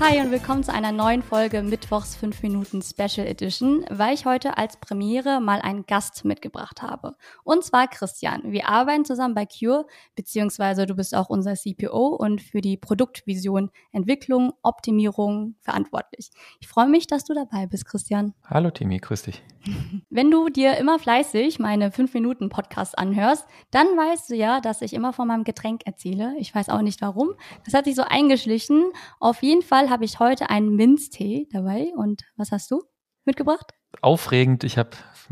Hi 0.00 0.20
und 0.20 0.30
willkommen 0.30 0.62
zu 0.62 0.72
einer 0.72 0.92
neuen 0.92 1.24
Folge 1.24 1.60
Mittwochs 1.60 2.14
5 2.14 2.44
Minuten 2.44 2.82
Special 2.82 3.26
Edition, 3.26 3.84
weil 3.90 4.14
ich 4.14 4.26
heute 4.26 4.56
als 4.56 4.76
Premiere 4.76 5.40
mal 5.40 5.60
einen 5.60 5.86
Gast 5.86 6.24
mitgebracht 6.24 6.82
habe. 6.82 7.16
Und 7.42 7.64
zwar 7.64 7.88
Christian. 7.88 8.52
Wir 8.52 8.68
arbeiten 8.68 9.04
zusammen 9.04 9.34
bei 9.34 9.44
Cure, 9.44 9.86
beziehungsweise 10.14 10.86
du 10.86 10.94
bist 10.94 11.16
auch 11.16 11.28
unser 11.28 11.54
CPO 11.54 12.14
und 12.14 12.40
für 12.40 12.60
die 12.60 12.76
Produktvision 12.76 13.70
Entwicklung, 13.90 14.52
Optimierung 14.62 15.56
verantwortlich. 15.62 16.30
Ich 16.60 16.68
freue 16.68 16.88
mich, 16.88 17.08
dass 17.08 17.24
du 17.24 17.34
dabei 17.34 17.66
bist, 17.66 17.84
Christian. 17.84 18.34
Hallo 18.44 18.70
Timi, 18.70 18.98
grüß 18.98 19.22
dich. 19.22 19.42
Wenn 20.10 20.30
du 20.30 20.48
dir 20.48 20.76
immer 20.76 21.00
fleißig 21.00 21.58
meine 21.58 21.90
5 21.90 22.14
Minuten 22.14 22.50
Podcast 22.50 22.96
anhörst, 22.96 23.46
dann 23.72 23.88
weißt 23.88 24.30
du 24.30 24.36
ja, 24.36 24.60
dass 24.60 24.80
ich 24.80 24.94
immer 24.94 25.12
von 25.12 25.26
meinem 25.26 25.42
Getränk 25.42 25.82
erzähle. 25.86 26.34
Ich 26.38 26.54
weiß 26.54 26.68
auch 26.68 26.82
nicht 26.82 27.02
warum. 27.02 27.30
Das 27.64 27.74
hat 27.74 27.86
sich 27.86 27.96
so 27.96 28.02
eingeschlichen. 28.02 28.92
Auf 29.18 29.42
jeden 29.42 29.62
Fall 29.62 29.87
habe 29.90 30.04
ich 30.04 30.18
heute 30.18 30.50
einen 30.50 30.74
Minztee 30.74 31.48
dabei. 31.52 31.92
Und 31.96 32.22
was 32.36 32.52
hast 32.52 32.70
du 32.70 32.82
mitgebracht? 33.24 33.72
Aufregend, 34.02 34.64
ich 34.64 34.78
habe 34.78 34.90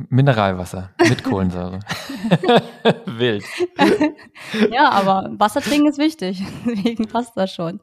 Mineralwasser 0.09 0.91
mit 1.09 1.25
Kohlensäure. 1.25 1.81
Wild. 3.07 3.45
ja, 4.71 4.91
aber 4.91 5.31
Wasser 5.39 5.61
trinken 5.61 5.89
ist 5.89 5.99
wichtig. 5.99 6.43
Deswegen 6.67 7.07
passt 7.07 7.37
das 7.37 7.53
schon. 7.53 7.81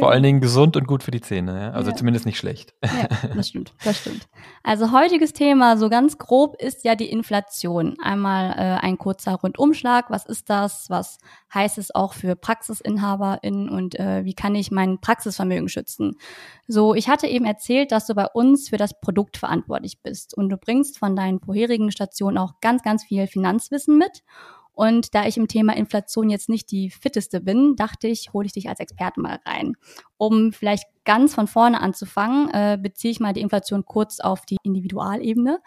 Vor 0.00 0.10
allen 0.10 0.22
Dingen 0.22 0.40
gesund 0.40 0.76
und 0.76 0.86
gut 0.86 1.02
für 1.02 1.10
die 1.10 1.20
Zähne, 1.20 1.60
ja? 1.60 1.70
also 1.70 1.90
ja. 1.90 1.96
zumindest 1.96 2.26
nicht 2.26 2.38
schlecht. 2.38 2.74
Ja, 2.82 3.08
das 3.34 3.48
stimmt, 3.50 3.72
das 3.84 3.98
stimmt. 3.98 4.28
Also 4.62 4.92
heutiges 4.92 5.32
Thema, 5.32 5.76
so 5.76 5.88
ganz 5.88 6.18
grob, 6.18 6.60
ist 6.60 6.84
ja 6.84 6.94
die 6.94 7.10
Inflation. 7.10 7.96
Einmal 8.02 8.50
äh, 8.50 8.84
ein 8.84 8.98
kurzer 8.98 9.34
Rundumschlag. 9.34 10.10
Was 10.10 10.26
ist 10.26 10.50
das? 10.50 10.86
Was 10.88 11.18
heißt 11.52 11.78
es 11.78 11.94
auch 11.94 12.14
für 12.14 12.36
PraxisinhaberInnen 12.36 13.68
und 13.68 13.98
äh, 13.98 14.24
wie 14.24 14.34
kann 14.34 14.54
ich 14.54 14.70
mein 14.70 15.00
Praxisvermögen 15.00 15.68
schützen? 15.68 16.18
So, 16.66 16.94
ich 16.94 17.08
hatte 17.08 17.26
eben 17.26 17.44
erzählt, 17.44 17.92
dass 17.92 18.06
du 18.06 18.14
bei 18.14 18.26
uns 18.26 18.68
für 18.68 18.76
das 18.78 18.98
Produkt 19.00 19.36
verantwortlich 19.36 20.00
bist 20.02 20.34
und 20.36 20.48
du 20.48 20.56
bringst 20.56 20.98
von 20.98 21.16
deinen 21.16 21.40
vorherigen 21.40 21.90
Stationen 21.90 22.38
auch 22.38 22.60
ganz, 22.60 22.82
ganz 22.82 23.04
viel 23.04 23.26
Finanzwissen 23.26 23.98
mit. 23.98 24.22
Und 24.74 25.14
da 25.14 25.26
ich 25.26 25.36
im 25.36 25.48
Thema 25.48 25.76
Inflation 25.76 26.30
jetzt 26.30 26.48
nicht 26.48 26.70
die 26.70 26.90
fitteste 26.90 27.40
bin, 27.40 27.76
dachte 27.76 28.08
ich, 28.08 28.32
hole 28.32 28.46
ich 28.46 28.52
dich 28.52 28.68
als 28.68 28.80
Experte 28.80 29.20
mal 29.20 29.38
rein. 29.46 29.76
Um 30.16 30.52
vielleicht 30.52 30.84
ganz 31.04 31.34
von 31.34 31.46
vorne 31.46 31.80
anzufangen, 31.80 32.50
äh, 32.50 32.78
beziehe 32.80 33.12
ich 33.12 33.20
mal 33.20 33.32
die 33.32 33.40
Inflation 33.40 33.84
kurz 33.84 34.20
auf 34.20 34.44
die 34.46 34.56
Individualebene. 34.62 35.60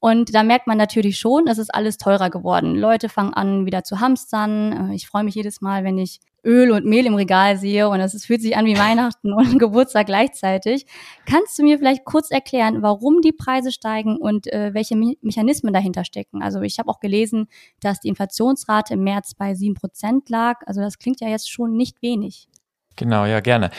Und 0.00 0.34
da 0.34 0.42
merkt 0.42 0.66
man 0.66 0.78
natürlich 0.78 1.18
schon, 1.18 1.46
es 1.46 1.58
ist 1.58 1.74
alles 1.74 1.98
teurer 1.98 2.30
geworden. 2.30 2.74
Leute 2.74 3.08
fangen 3.08 3.34
an, 3.34 3.66
wieder 3.66 3.84
zu 3.84 4.00
hamstern. 4.00 4.90
Äh, 4.90 4.94
ich 4.94 5.06
freue 5.06 5.24
mich 5.24 5.34
jedes 5.34 5.60
Mal, 5.60 5.84
wenn 5.84 5.98
ich 5.98 6.20
Öl 6.44 6.70
und 6.70 6.84
Mehl 6.84 7.06
im 7.06 7.14
Regal 7.14 7.56
sehe 7.56 7.88
und 7.88 8.00
es 8.00 8.24
fühlt 8.24 8.42
sich 8.42 8.56
an 8.56 8.66
wie 8.66 8.78
Weihnachten 8.78 9.32
und 9.32 9.58
Geburtstag 9.58 10.06
gleichzeitig. 10.06 10.86
Kannst 11.26 11.58
du 11.58 11.62
mir 11.62 11.78
vielleicht 11.78 12.04
kurz 12.04 12.30
erklären, 12.30 12.82
warum 12.82 13.20
die 13.20 13.32
Preise 13.32 13.72
steigen 13.72 14.16
und 14.16 14.52
äh, 14.52 14.72
welche 14.74 14.96
Me 14.96 15.14
Mechanismen 15.22 15.72
dahinter 15.72 16.04
stecken? 16.04 16.42
Also 16.42 16.60
ich 16.60 16.78
habe 16.78 16.88
auch 16.90 17.00
gelesen, 17.00 17.48
dass 17.80 18.00
die 18.00 18.08
Inflationsrate 18.08 18.94
im 18.94 19.04
März 19.04 19.34
bei 19.34 19.54
sieben 19.54 19.74
Prozent 19.74 20.28
lag. 20.28 20.60
Also 20.66 20.80
das 20.80 20.98
klingt 20.98 21.20
ja 21.20 21.28
jetzt 21.28 21.50
schon 21.50 21.76
nicht 21.76 22.02
wenig. 22.02 22.48
Genau, 22.96 23.24
ja, 23.24 23.40
gerne. 23.40 23.70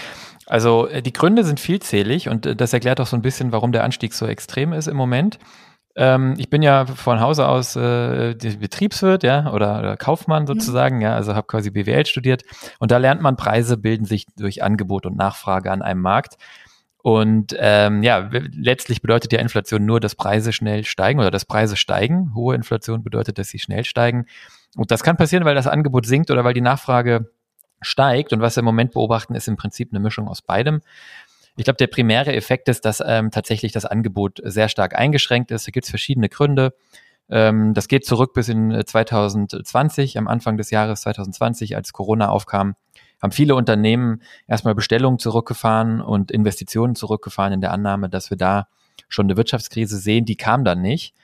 Also 0.45 0.87
äh, 0.87 1.01
die 1.01 1.13
Gründe 1.13 1.43
sind 1.43 1.59
vielzählig 1.59 2.29
und 2.29 2.45
äh, 2.45 2.55
das 2.55 2.73
erklärt 2.73 2.99
auch 2.99 3.07
so 3.07 3.15
ein 3.15 3.21
bisschen, 3.21 3.51
warum 3.51 3.71
der 3.71 3.83
Anstieg 3.83 4.13
so 4.13 4.25
extrem 4.25 4.73
ist 4.73 4.87
im 4.87 4.97
Moment. 4.97 5.39
Ähm, 5.95 6.33
ich 6.37 6.49
bin 6.49 6.61
ja 6.61 6.85
von 6.85 7.19
Hause 7.19 7.47
aus 7.47 7.75
äh, 7.75 8.35
Betriebswirt, 8.59 9.23
ja, 9.23 9.51
oder, 9.51 9.79
oder 9.79 9.97
Kaufmann 9.97 10.43
mhm. 10.43 10.47
sozusagen, 10.47 10.97
mhm. 10.97 11.01
ja, 11.01 11.15
also 11.15 11.35
habe 11.35 11.47
quasi 11.47 11.71
BWL 11.71 12.05
studiert 12.05 12.43
und 12.79 12.91
da 12.91 12.97
lernt 12.97 13.21
man, 13.21 13.37
Preise 13.37 13.77
bilden 13.77 14.05
sich 14.05 14.25
durch 14.37 14.63
Angebot 14.63 15.05
und 15.05 15.15
Nachfrage 15.15 15.71
an 15.71 15.81
einem 15.81 16.01
Markt. 16.01 16.37
Und 17.05 17.55
ähm, 17.59 18.01
ja, 18.01 18.29
letztlich 18.31 18.99
bedeutet 18.99 19.31
ja 19.31 19.39
Inflation 19.39 19.85
nur, 19.85 19.99
dass 19.99 20.15
Preise 20.15 20.51
schnell 20.51 20.83
steigen 20.85 21.19
oder 21.19 21.29
dass 21.29 21.45
Preise 21.45 21.75
steigen. 21.75 22.33
Hohe 22.33 22.55
Inflation 22.55 23.03
bedeutet, 23.03 23.37
dass 23.37 23.49
sie 23.49 23.59
schnell 23.59 23.85
steigen. 23.85 24.25
Und 24.75 24.89
das 24.89 25.03
kann 25.03 25.15
passieren, 25.15 25.45
weil 25.45 25.53
das 25.53 25.67
Angebot 25.67 26.07
sinkt 26.07 26.31
oder 26.31 26.43
weil 26.43 26.55
die 26.55 26.61
Nachfrage 26.61 27.29
steigt. 27.79 28.33
Und 28.33 28.41
was 28.41 28.55
wir 28.55 28.61
im 28.61 28.65
Moment 28.65 28.93
beobachten, 28.93 29.35
ist 29.35 29.47
im 29.47 29.55
Prinzip 29.55 29.89
eine 29.91 29.99
Mischung 29.99 30.27
aus 30.27 30.41
beidem. 30.41 30.81
Ich 31.57 31.63
glaube, 31.63 31.77
der 31.77 31.87
primäre 31.87 32.33
Effekt 32.33 32.67
ist, 32.67 32.85
dass 32.85 33.01
ähm, 33.05 33.31
tatsächlich 33.31 33.71
das 33.71 33.85
Angebot 33.85 34.41
sehr 34.43 34.67
stark 34.69 34.95
eingeschränkt 34.95 35.51
ist. 35.51 35.67
Da 35.67 35.71
gibt 35.71 35.85
es 35.85 35.89
verschiedene 35.89 36.29
Gründe. 36.29 36.73
Ähm, 37.29 37.73
das 37.73 37.87
geht 37.87 38.05
zurück 38.05 38.33
bis 38.33 38.49
in 38.49 38.83
2020, 38.85 40.15
äh, 40.15 40.19
am 40.19 40.27
Anfang 40.27 40.57
des 40.57 40.69
Jahres 40.69 41.01
2020, 41.01 41.75
als 41.75 41.93
Corona 41.93 42.29
aufkam, 42.29 42.75
haben 43.21 43.31
viele 43.31 43.55
Unternehmen 43.55 44.21
erstmal 44.47 44.75
Bestellungen 44.75 45.19
zurückgefahren 45.19 46.01
und 46.01 46.31
Investitionen 46.31 46.95
zurückgefahren 46.95 47.53
in 47.53 47.61
der 47.61 47.71
Annahme, 47.71 48.09
dass 48.09 48.29
wir 48.29 48.37
da 48.37 48.67
schon 49.07 49.25
eine 49.25 49.37
Wirtschaftskrise 49.37 49.97
sehen. 49.97 50.25
Die 50.25 50.35
kam 50.35 50.63
dann 50.63 50.81
nicht. 50.81 51.15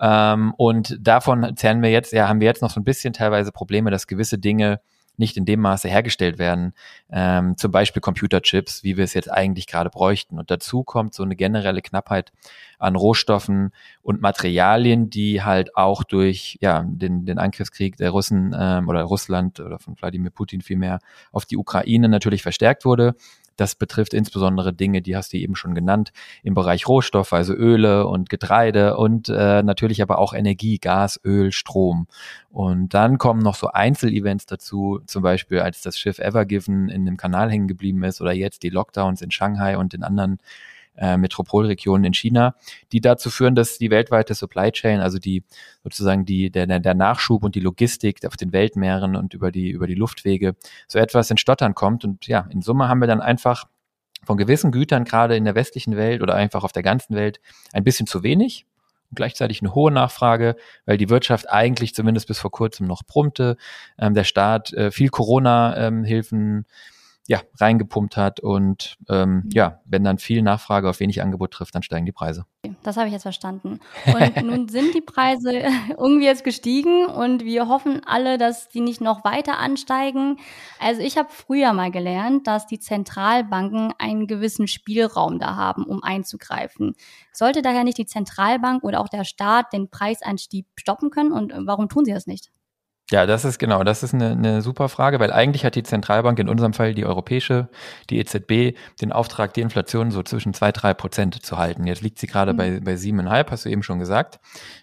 Ähm, 0.00 0.54
und 0.56 0.96
davon 1.00 1.56
zerren 1.56 1.82
wir 1.82 1.90
jetzt, 1.90 2.12
ja, 2.12 2.28
haben 2.28 2.40
wir 2.40 2.46
jetzt 2.46 2.62
noch 2.62 2.70
so 2.70 2.80
ein 2.80 2.84
bisschen 2.84 3.12
teilweise 3.12 3.52
Probleme, 3.52 3.90
dass 3.90 4.06
gewisse 4.06 4.38
Dinge 4.38 4.80
nicht 5.18 5.36
in 5.36 5.44
dem 5.44 5.60
Maße 5.60 5.88
hergestellt 5.88 6.38
werden, 6.38 6.72
ähm, 7.10 7.56
zum 7.56 7.70
Beispiel 7.72 8.00
Computerchips, 8.00 8.84
wie 8.84 8.96
wir 8.96 9.04
es 9.04 9.14
jetzt 9.14 9.30
eigentlich 9.30 9.66
gerade 9.66 9.90
bräuchten. 9.90 10.38
Und 10.38 10.50
dazu 10.50 10.84
kommt 10.84 11.14
so 11.14 11.22
eine 11.22 11.36
generelle 11.36 11.82
Knappheit 11.82 12.32
an 12.78 12.96
Rohstoffen 12.96 13.72
und 14.02 14.20
Materialien, 14.20 15.10
die 15.10 15.42
halt 15.42 15.76
auch 15.76 16.04
durch 16.04 16.58
ja, 16.60 16.84
den, 16.86 17.24
den 17.26 17.38
Angriffskrieg 17.38 17.96
der 17.96 18.10
Russen 18.10 18.54
ähm, 18.58 18.88
oder 18.88 19.02
Russland 19.02 19.60
oder 19.60 19.78
von 19.78 19.96
Wladimir 20.00 20.30
Putin 20.30 20.60
vielmehr 20.60 21.00
auf 21.32 21.44
die 21.44 21.56
Ukraine 21.56 22.08
natürlich 22.08 22.42
verstärkt 22.42 22.84
wurde. 22.84 23.14
Das 23.58 23.74
betrifft 23.74 24.14
insbesondere 24.14 24.72
Dinge, 24.72 25.02
die 25.02 25.16
hast 25.16 25.32
du 25.32 25.36
eben 25.36 25.56
schon 25.56 25.74
genannt, 25.74 26.12
im 26.44 26.54
Bereich 26.54 26.86
Rohstoffe, 26.86 27.32
also 27.32 27.54
Öle 27.54 28.06
und 28.06 28.30
Getreide 28.30 28.96
und 28.96 29.28
äh, 29.28 29.64
natürlich 29.64 30.00
aber 30.00 30.18
auch 30.18 30.32
Energie, 30.32 30.78
Gas, 30.78 31.20
Öl, 31.24 31.50
Strom. 31.50 32.06
Und 32.50 32.94
dann 32.94 33.18
kommen 33.18 33.42
noch 33.42 33.56
so 33.56 33.68
Einzelevents 33.68 34.46
dazu, 34.46 35.00
zum 35.06 35.22
Beispiel 35.22 35.58
als 35.58 35.82
das 35.82 35.98
Schiff 35.98 36.20
Ever 36.20 36.44
Given 36.44 36.88
in 36.88 37.04
dem 37.04 37.16
Kanal 37.16 37.50
hängen 37.50 37.66
geblieben 37.66 38.04
ist 38.04 38.20
oder 38.20 38.32
jetzt 38.32 38.62
die 38.62 38.70
Lockdowns 38.70 39.22
in 39.22 39.32
Shanghai 39.32 39.76
und 39.76 39.92
in 39.92 40.04
anderen 40.04 40.38
äh, 40.98 41.16
Metropolregionen 41.16 42.04
in 42.04 42.14
China, 42.14 42.54
die 42.92 43.00
dazu 43.00 43.30
führen, 43.30 43.54
dass 43.54 43.78
die 43.78 43.90
weltweite 43.90 44.34
Supply 44.34 44.70
Chain, 44.72 45.00
also 45.00 45.18
die 45.18 45.44
sozusagen 45.82 46.24
die, 46.24 46.50
der, 46.50 46.66
der 46.66 46.94
Nachschub 46.94 47.44
und 47.44 47.54
die 47.54 47.60
Logistik 47.60 48.24
auf 48.26 48.36
den 48.36 48.52
Weltmeeren 48.52 49.16
und 49.16 49.34
über 49.34 49.50
die, 49.50 49.70
über 49.70 49.86
die 49.86 49.94
Luftwege 49.94 50.56
so 50.86 50.98
etwas 50.98 51.30
in 51.30 51.38
Stottern 51.38 51.74
kommt. 51.74 52.04
Und 52.04 52.26
ja, 52.26 52.46
in 52.50 52.62
Summe 52.62 52.88
haben 52.88 53.00
wir 53.00 53.06
dann 53.06 53.20
einfach 53.20 53.64
von 54.24 54.36
gewissen 54.36 54.72
Gütern 54.72 55.04
gerade 55.04 55.36
in 55.36 55.44
der 55.44 55.54
westlichen 55.54 55.96
Welt 55.96 56.22
oder 56.22 56.34
einfach 56.34 56.64
auf 56.64 56.72
der 56.72 56.82
ganzen 56.82 57.14
Welt 57.14 57.40
ein 57.72 57.84
bisschen 57.84 58.06
zu 58.06 58.22
wenig 58.22 58.66
und 59.10 59.16
gleichzeitig 59.16 59.62
eine 59.62 59.74
hohe 59.74 59.90
Nachfrage, 59.90 60.56
weil 60.84 60.98
die 60.98 61.08
Wirtschaft 61.08 61.48
eigentlich 61.48 61.94
zumindest 61.94 62.26
bis 62.26 62.38
vor 62.38 62.50
kurzem 62.50 62.86
noch 62.86 63.04
brummte, 63.04 63.56
ähm, 63.98 64.14
der 64.14 64.24
Staat 64.24 64.72
äh, 64.72 64.90
viel 64.90 65.08
Corona-Hilfen 65.08 66.56
ähm, 66.58 66.64
ja, 67.28 67.42
reingepumpt 67.60 68.16
hat 68.16 68.40
und 68.40 68.96
ähm, 69.10 69.42
mhm. 69.44 69.50
ja, 69.52 69.82
wenn 69.84 70.02
dann 70.02 70.16
viel 70.16 70.40
Nachfrage 70.40 70.88
auf 70.88 70.98
wenig 70.98 71.20
Angebot 71.20 71.50
trifft, 71.50 71.74
dann 71.74 71.82
steigen 71.82 72.06
die 72.06 72.12
Preise. 72.12 72.46
Das 72.82 72.96
habe 72.96 73.08
ich 73.08 73.12
jetzt 73.12 73.24
verstanden. 73.24 73.80
Und 74.06 74.36
nun 74.42 74.68
sind 74.68 74.94
die 74.94 75.02
Preise 75.02 75.62
irgendwie 75.90 76.24
jetzt 76.24 76.42
gestiegen 76.42 77.04
und 77.04 77.44
wir 77.44 77.68
hoffen 77.68 78.00
alle, 78.06 78.38
dass 78.38 78.70
die 78.70 78.80
nicht 78.80 79.02
noch 79.02 79.24
weiter 79.24 79.58
ansteigen. 79.58 80.38
Also 80.80 81.02
ich 81.02 81.18
habe 81.18 81.28
früher 81.30 81.74
mal 81.74 81.90
gelernt, 81.90 82.46
dass 82.46 82.66
die 82.66 82.78
Zentralbanken 82.78 83.92
einen 83.98 84.26
gewissen 84.26 84.66
Spielraum 84.66 85.38
da 85.38 85.54
haben, 85.54 85.84
um 85.84 86.02
einzugreifen. 86.02 86.94
Sollte 87.34 87.60
daher 87.60 87.84
nicht 87.84 87.98
die 87.98 88.06
Zentralbank 88.06 88.82
oder 88.84 89.00
auch 89.00 89.08
der 89.10 89.24
Staat 89.24 89.74
den 89.74 89.90
Preisanstieg 89.90 90.64
stoppen 90.76 91.10
können 91.10 91.32
und 91.32 91.52
warum 91.66 91.90
tun 91.90 92.06
sie 92.06 92.14
das 92.14 92.26
nicht? 92.26 92.50
Ja, 93.10 93.24
das 93.24 93.46
ist 93.46 93.58
genau, 93.58 93.84
das 93.84 94.02
ist 94.02 94.12
eine, 94.12 94.32
eine 94.32 94.60
super 94.60 94.90
Frage, 94.90 95.18
weil 95.18 95.32
eigentlich 95.32 95.64
hat 95.64 95.74
die 95.74 95.82
Zentralbank, 95.82 96.38
in 96.38 96.48
unserem 96.48 96.74
Fall 96.74 96.92
die 96.92 97.06
europäische, 97.06 97.70
die 98.10 98.18
EZB, 98.18 98.76
den 99.00 99.12
Auftrag, 99.12 99.54
die 99.54 99.62
Inflation 99.62 100.10
so 100.10 100.22
zwischen 100.22 100.52
zwei 100.52 100.72
drei 100.72 100.92
Prozent 100.92 101.34
zu 101.42 101.56
halten. 101.56 101.86
Jetzt 101.86 102.02
liegt 102.02 102.18
sie 102.18 102.26
gerade 102.26 102.52
mhm. 102.52 102.56
bei, 102.58 102.80
bei 102.80 102.96
siebeneinhalb, 102.96 103.50
hast 103.50 103.64
du 103.64 103.70
eben 103.70 103.82
schon 103.82 103.98
gesagt. 103.98 104.40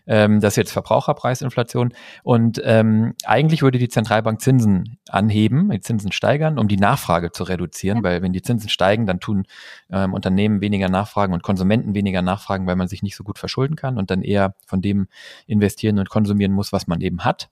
Ähm, 0.07 0.39
das 0.39 0.53
ist 0.53 0.57
jetzt 0.57 0.71
Verbraucherpreisinflation. 0.71 1.93
Und 2.23 2.59
ähm, 2.63 3.13
eigentlich 3.25 3.61
würde 3.61 3.77
die 3.77 3.89
Zentralbank 3.89 4.41
Zinsen 4.41 4.97
anheben, 5.07 5.69
die 5.69 5.81
Zinsen 5.81 6.11
steigern, 6.11 6.57
um 6.57 6.67
die 6.67 6.77
Nachfrage 6.77 7.31
zu 7.31 7.43
reduzieren, 7.43 7.99
ja. 7.99 8.03
weil 8.03 8.23
wenn 8.23 8.33
die 8.33 8.41
Zinsen 8.41 8.69
steigen, 8.69 9.05
dann 9.05 9.19
tun 9.19 9.45
ähm, 9.91 10.13
Unternehmen 10.15 10.61
weniger 10.61 10.89
Nachfragen 10.89 11.33
und 11.33 11.43
Konsumenten 11.43 11.93
weniger 11.93 12.23
Nachfragen, 12.23 12.65
weil 12.65 12.75
man 12.75 12.87
sich 12.87 13.03
nicht 13.03 13.15
so 13.15 13.23
gut 13.23 13.37
verschulden 13.37 13.75
kann 13.75 13.99
und 13.99 14.09
dann 14.09 14.23
eher 14.23 14.55
von 14.65 14.81
dem 14.81 15.09
investieren 15.45 15.99
und 15.99 16.09
konsumieren 16.09 16.53
muss, 16.53 16.73
was 16.73 16.87
man 16.87 17.01
eben 17.01 17.23
hat. 17.23 17.49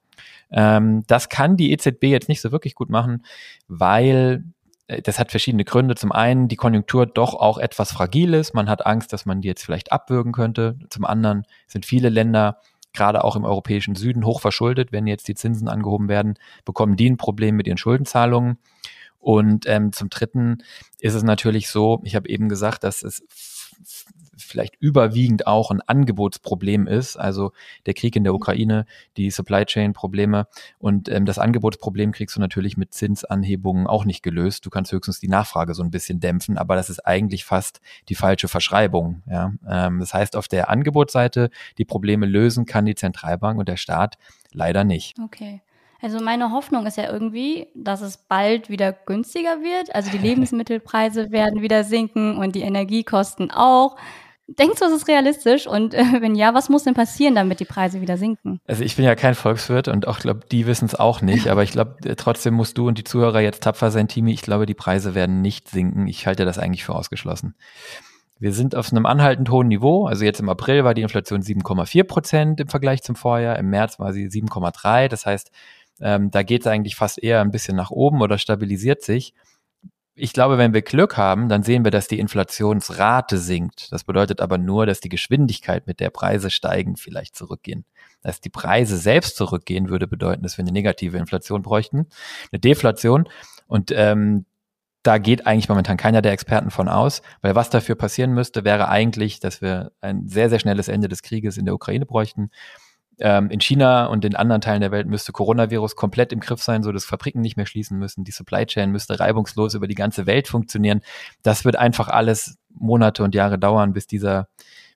Ähm, 0.51 1.03
das 1.07 1.29
kann 1.29 1.57
die 1.57 1.71
EZB 1.71 2.03
jetzt 2.05 2.29
nicht 2.29 2.41
so 2.41 2.51
wirklich 2.51 2.75
gut 2.75 2.89
machen, 2.89 3.23
weil 3.67 4.43
äh, 4.87 5.01
das 5.01 5.19
hat 5.19 5.31
verschiedene 5.31 5.65
Gründe. 5.65 5.95
Zum 5.95 6.11
einen 6.11 6.47
die 6.47 6.55
Konjunktur 6.55 7.05
doch 7.05 7.33
auch 7.33 7.57
etwas 7.57 7.91
fragil 7.91 8.33
ist. 8.33 8.53
Man 8.53 8.69
hat 8.69 8.85
Angst, 8.85 9.13
dass 9.13 9.25
man 9.25 9.41
die 9.41 9.47
jetzt 9.47 9.63
vielleicht 9.63 9.91
abwürgen 9.91 10.31
könnte. 10.31 10.77
Zum 10.89 11.05
anderen 11.05 11.45
sind 11.67 11.85
viele 11.85 12.09
Länder, 12.09 12.59
gerade 12.93 13.23
auch 13.23 13.35
im 13.35 13.43
europäischen 13.43 13.95
Süden, 13.95 14.25
hoch 14.25 14.39
verschuldet. 14.39 14.91
Wenn 14.91 15.07
jetzt 15.07 15.27
die 15.27 15.35
Zinsen 15.35 15.67
angehoben 15.67 16.09
werden, 16.09 16.35
bekommen 16.65 16.95
die 16.95 17.09
ein 17.09 17.17
Problem 17.17 17.55
mit 17.55 17.67
ihren 17.67 17.77
Schuldenzahlungen. 17.77 18.57
Und 19.19 19.67
ähm, 19.67 19.93
zum 19.93 20.09
Dritten 20.09 20.63
ist 20.99 21.13
es 21.13 21.23
natürlich 21.23 21.69
so, 21.69 22.01
ich 22.03 22.15
habe 22.15 22.27
eben 22.27 22.49
gesagt, 22.49 22.83
dass 22.83 23.03
es 23.03 23.23
vielleicht 24.53 24.75
überwiegend 24.79 25.47
auch 25.47 25.71
ein 25.71 25.81
Angebotsproblem 25.81 26.87
ist, 26.87 27.17
also 27.17 27.51
der 27.87 27.95
Krieg 27.95 28.15
in 28.15 28.23
der 28.23 28.33
mhm. 28.33 28.37
Ukraine, 28.37 28.85
die 29.17 29.31
Supply 29.31 29.65
Chain 29.65 29.93
Probleme 29.93 30.47
und 30.77 31.09
ähm, 31.09 31.25
das 31.25 31.39
Angebotsproblem 31.39 32.11
kriegst 32.11 32.35
du 32.35 32.39
natürlich 32.39 32.77
mit 32.77 32.93
Zinsanhebungen 32.93 33.87
auch 33.87 34.05
nicht 34.05 34.21
gelöst. 34.21 34.65
Du 34.65 34.69
kannst 34.69 34.91
höchstens 34.91 35.19
die 35.19 35.27
Nachfrage 35.27 35.73
so 35.73 35.81
ein 35.81 35.89
bisschen 35.89 36.19
dämpfen, 36.19 36.57
aber 36.57 36.75
das 36.75 36.91
ist 36.91 36.99
eigentlich 37.05 37.45
fast 37.45 37.81
die 38.09 38.15
falsche 38.15 38.47
Verschreibung. 38.47 39.23
Ja? 39.27 39.53
Ähm, 39.67 39.99
das 39.99 40.13
heißt, 40.13 40.35
auf 40.35 40.47
der 40.47 40.69
Angebotsseite 40.69 41.49
die 41.79 41.85
Probleme 41.85 42.27
lösen 42.27 42.65
kann 42.65 42.85
die 42.85 42.95
Zentralbank 42.95 43.59
und 43.59 43.67
der 43.67 43.77
Staat 43.77 44.17
leider 44.51 44.83
nicht. 44.83 45.17
Okay. 45.19 45.61
Also 46.03 46.19
meine 46.19 46.51
Hoffnung 46.51 46.85
ist 46.85 46.97
ja 46.97 47.09
irgendwie, 47.09 47.67
dass 47.75 48.01
es 48.01 48.17
bald 48.17 48.69
wieder 48.69 48.91
günstiger 48.91 49.61
wird. 49.61 49.95
Also 49.95 50.11
die 50.11 50.17
Lebensmittelpreise 50.27 51.31
werden 51.31 51.61
wieder 51.61 51.85
sinken 51.85 52.37
und 52.37 52.55
die 52.55 52.61
Energiekosten 52.61 53.51
auch. 53.51 53.95
Denkst 54.47 54.79
du, 54.79 54.85
es 54.85 54.91
ist 54.91 55.07
realistisch? 55.07 55.67
Und 55.67 55.93
äh, 55.93 56.03
wenn 56.19 56.35
ja, 56.35 56.53
was 56.53 56.69
muss 56.69 56.83
denn 56.83 56.93
passieren, 56.93 57.35
damit 57.35 57.59
die 57.59 57.65
Preise 57.65 58.01
wieder 58.01 58.17
sinken? 58.17 58.59
Also 58.67 58.83
ich 58.83 58.95
bin 58.95 59.05
ja 59.05 59.15
kein 59.15 59.35
Volkswirt 59.35 59.87
und 59.87 60.07
auch 60.07 60.19
glaube, 60.19 60.41
die 60.51 60.67
wissen 60.67 60.85
es 60.85 60.95
auch 60.95 61.21
nicht. 61.21 61.47
Aber 61.47 61.63
ich 61.63 61.71
glaube, 61.71 61.95
äh, 62.05 62.15
trotzdem 62.15 62.53
musst 62.53 62.77
du 62.77 62.87
und 62.87 62.97
die 62.97 63.03
Zuhörer 63.03 63.39
jetzt 63.39 63.63
tapfer 63.63 63.89
sein, 63.89 64.07
Timi. 64.07 64.33
Ich 64.33 64.41
glaube, 64.41 64.65
die 64.65 64.73
Preise 64.73 65.15
werden 65.15 65.41
nicht 65.41 65.69
sinken. 65.69 66.07
Ich 66.07 66.27
halte 66.27 66.45
das 66.45 66.59
eigentlich 66.59 66.83
für 66.83 66.95
ausgeschlossen. 66.95 67.55
Wir 68.37 68.51
sind 68.51 68.75
auf 68.75 68.91
einem 68.91 69.05
anhaltend 69.05 69.49
hohen 69.49 69.69
Niveau. 69.69 70.07
Also 70.07 70.25
jetzt 70.25 70.41
im 70.41 70.49
April 70.49 70.83
war 70.83 70.93
die 70.93 71.03
Inflation 71.03 71.41
7,4 71.41 72.03
Prozent 72.03 72.59
im 72.59 72.67
Vergleich 72.67 73.01
zum 73.01 73.15
Vorjahr. 73.15 73.57
Im 73.57 73.69
März 73.69 73.99
war 73.99 74.11
sie 74.11 74.27
7,3. 74.27 75.07
Das 75.07 75.25
heißt, 75.25 75.51
ähm, 76.01 76.31
da 76.31 76.43
geht 76.43 76.61
es 76.61 76.67
eigentlich 76.67 76.95
fast 76.95 77.23
eher 77.23 77.39
ein 77.39 77.51
bisschen 77.51 77.77
nach 77.77 77.91
oben 77.91 78.21
oder 78.21 78.37
stabilisiert 78.37 79.03
sich 79.03 79.33
ich 80.15 80.33
glaube, 80.33 80.57
wenn 80.57 80.73
wir 80.73 80.83
Glück 80.83 81.17
haben, 81.17 81.49
dann 81.49 81.63
sehen 81.63 81.83
wir, 81.83 81.91
dass 81.91 82.07
die 82.07 82.19
Inflationsrate 82.19 83.37
sinkt. 83.37 83.91
Das 83.91 84.03
bedeutet 84.03 84.41
aber 84.41 84.57
nur, 84.57 84.85
dass 84.85 84.99
die 84.99 85.09
Geschwindigkeit, 85.09 85.87
mit 85.87 85.99
der 85.99 86.11
Preise 86.11 86.51
steigen, 86.51 86.97
vielleicht 86.97 87.35
zurückgehen. 87.35 87.85
Dass 88.21 88.39
die 88.39 88.49
Preise 88.49 88.97
selbst 88.97 89.35
zurückgehen, 89.37 89.89
würde 89.89 90.07
bedeuten, 90.07 90.43
dass 90.43 90.57
wir 90.57 90.63
eine 90.63 90.71
negative 90.71 91.17
Inflation 91.17 91.63
bräuchten, 91.63 92.07
eine 92.51 92.59
Deflation. 92.59 93.27
Und 93.67 93.91
ähm, 93.91 94.45
da 95.01 95.17
geht 95.17 95.47
eigentlich 95.47 95.67
momentan 95.67 95.97
keiner 95.97 96.21
der 96.21 96.31
Experten 96.31 96.69
von 96.69 96.87
aus, 96.87 97.23
weil 97.41 97.55
was 97.55 97.69
dafür 97.71 97.95
passieren 97.95 98.33
müsste, 98.33 98.63
wäre 98.63 98.89
eigentlich, 98.89 99.39
dass 99.39 99.61
wir 99.61 99.91
ein 99.99 100.27
sehr, 100.27 100.49
sehr 100.49 100.59
schnelles 100.59 100.87
Ende 100.87 101.09
des 101.09 101.23
Krieges 101.23 101.57
in 101.57 101.65
der 101.65 101.73
Ukraine 101.73 102.05
bräuchten 102.05 102.51
ähm, 103.23 103.49
in 103.49 103.61
China 103.61 104.07
und 104.07 104.25
in 104.25 104.35
anderen 104.35 104.61
Teilen 104.61 104.81
der 104.81 104.91
Welt 104.91 105.07
müsste 105.07 105.31
Coronavirus 105.31 105.95
komplett 105.95 106.33
im 106.33 106.41
Griff 106.41 106.61
sein, 106.61 106.83
so 106.83 106.91
dass 106.91 107.05
Fabriken 107.05 107.39
nicht 107.39 107.55
mehr 107.55 107.65
schließen 107.65 107.97
müssen. 107.97 108.25
Die 108.25 108.31
Supply 108.31 108.65
Chain 108.65 108.91
müsste 108.91 109.17
reibungslos 109.17 109.73
über 109.75 109.87
die 109.87 109.95
ganze 109.95 110.25
Welt 110.27 110.49
funktionieren. 110.49 111.01
Das 111.41 111.63
wird 111.63 111.77
einfach 111.77 112.09
alles 112.09 112.57
Monate 112.69 113.23
und 113.23 113.33
Jahre 113.33 113.57
dauern, 113.57 113.93
bis 113.93 114.07
dieser 114.07 114.49